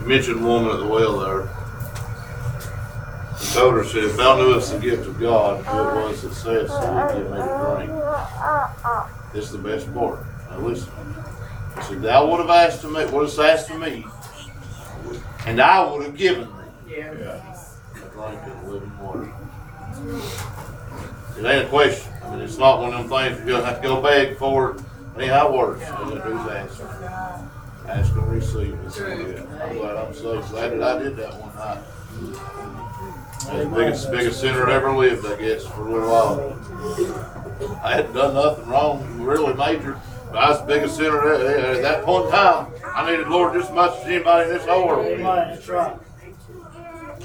You 0.00 0.06
mentioned 0.06 0.44
woman 0.44 0.70
at 0.72 0.78
the 0.78 0.86
well 0.86 1.18
there. 1.18 1.48
He 3.38 3.46
told 3.52 3.74
her, 3.74 3.84
said, 3.84 4.04
if 4.04 4.16
thou 4.16 4.36
knewest 4.36 4.72
the 4.72 4.78
gift 4.78 5.06
of 5.06 5.20
God, 5.20 5.64
who 5.64 5.78
it 5.78 5.94
was 6.08 6.22
that 6.22 6.34
said, 6.34 6.68
so 6.68 6.80
you 6.80 7.22
give 7.22 7.30
me 7.30 7.36
to 7.36 7.44
drink. 7.76 7.90
This 9.32 9.44
is 9.46 9.52
the 9.52 9.58
best 9.58 9.92
part. 9.94 10.20
Now 10.50 10.58
listen. 10.58 10.90
He 11.76 11.82
said, 11.82 12.02
thou 12.02 12.30
would 12.30 12.40
have 12.40 12.50
asked 12.50 12.84
of 12.84 12.92
me, 12.92 13.04
would 13.06 13.28
have 13.28 13.38
asked 13.40 13.70
of 13.70 13.78
me, 13.80 14.06
and 15.46 15.60
I 15.60 15.84
would 15.90 16.04
have 16.04 16.16
given 16.16 16.48
thee 16.86 16.96
Yeah. 16.96 17.10
a 17.12 17.98
drink 18.12 18.40
of 18.46 18.68
living 18.68 18.98
water. 18.98 19.32
It 21.38 21.44
ain't 21.44 21.66
a 21.66 21.68
question. 21.68 22.12
I 22.22 22.30
mean, 22.30 22.40
it's 22.40 22.58
not 22.58 22.80
one 22.80 22.94
of 22.94 23.00
them 23.00 23.10
things 23.10 23.38
you're 23.46 23.58
gonna 23.58 23.66
have 23.66 23.82
to 23.82 23.88
go 23.88 24.00
beg 24.00 24.38
for 24.38 24.70
it. 24.72 24.80
It 25.16 25.22
ain't 25.22 25.32
how 25.32 25.48
it 25.48 25.54
works. 25.56 25.90
All 25.90 26.10
you 26.10 26.20
do 26.20 26.38
is 26.38 26.80
ask. 27.88 28.12
And 28.12 28.30
receive. 28.30 28.78
It's 28.84 28.98
good. 28.98 29.46
I'm 29.62 29.76
glad 29.76 29.96
I'm 29.96 30.14
so 30.14 30.40
glad 30.42 30.72
that 30.72 30.82
I 30.82 31.02
did 31.02 31.16
that 31.16 31.34
one 31.40 31.54
night. 31.56 31.82
The 33.46 33.66
biggest, 33.74 34.10
biggest 34.10 34.40
sinner 34.40 34.68
ever 34.70 34.92
lived, 34.92 35.26
I 35.26 35.36
guess, 35.36 35.66
for 35.66 35.86
a 35.86 35.92
little 35.92 36.08
while. 36.08 37.80
I 37.84 37.96
hadn't 37.96 38.14
done 38.14 38.34
nothing 38.34 38.66
wrong, 38.66 39.20
really 39.20 39.54
major. 39.54 40.00
But 40.30 40.38
I 40.38 40.50
was 40.50 40.60
the 40.60 40.66
biggest 40.66 40.96
sinner 40.96 41.32
at, 41.32 41.40
at 41.40 41.82
that 41.82 42.04
point 42.04 42.26
in 42.26 42.32
time. 42.32 42.72
I 42.94 43.10
needed 43.10 43.28
Lord 43.28 43.54
just 43.54 43.68
as 43.70 43.74
much 43.74 43.96
as 44.00 44.06
anybody 44.06 44.50
in 44.50 44.56
this 44.56 44.66
whole 44.66 44.86
world. 44.86 45.06
Amen, 45.06 45.24
that's 45.24 45.68
right. 45.68 45.96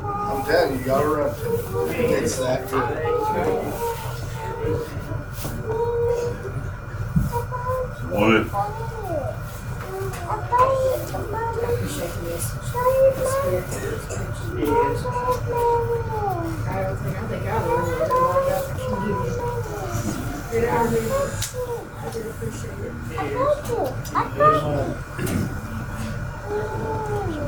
I'm 0.02 0.44
telling 0.44 0.74
you, 0.74 0.80
you 0.80 0.84
gotta 0.84 1.08
run 1.08 1.34
to 1.34 1.86
it. 1.88 2.22
It's 2.22 2.36
that 2.38 2.68
good. 2.70 2.98
It. 8.10 8.52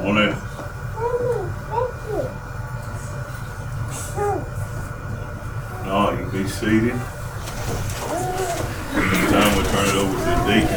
Morning. 0.03 0.37
No, 5.87 6.11
you 6.11 6.16
can 6.19 6.31
be 6.31 6.49
seated 6.49 7.19
turn 9.81 9.89
it 9.89 9.94
over 9.97 10.12
to 10.12 10.24
the 10.24 10.44
deacons 10.52 10.77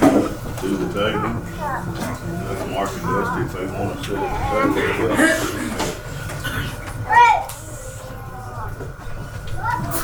to 0.00 0.68
do 0.68 0.70
the 0.76 0.88
table. 0.92 1.32
Let 2.44 2.58
mark 2.70 2.90
and 2.92 3.02
dust 3.02 3.32
if 3.40 3.50
they 3.52 3.66
want 3.72 3.88
to 3.96 4.04
sit 4.04 4.18
at 4.18 4.28
the 4.66 4.80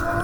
table. 0.04 0.20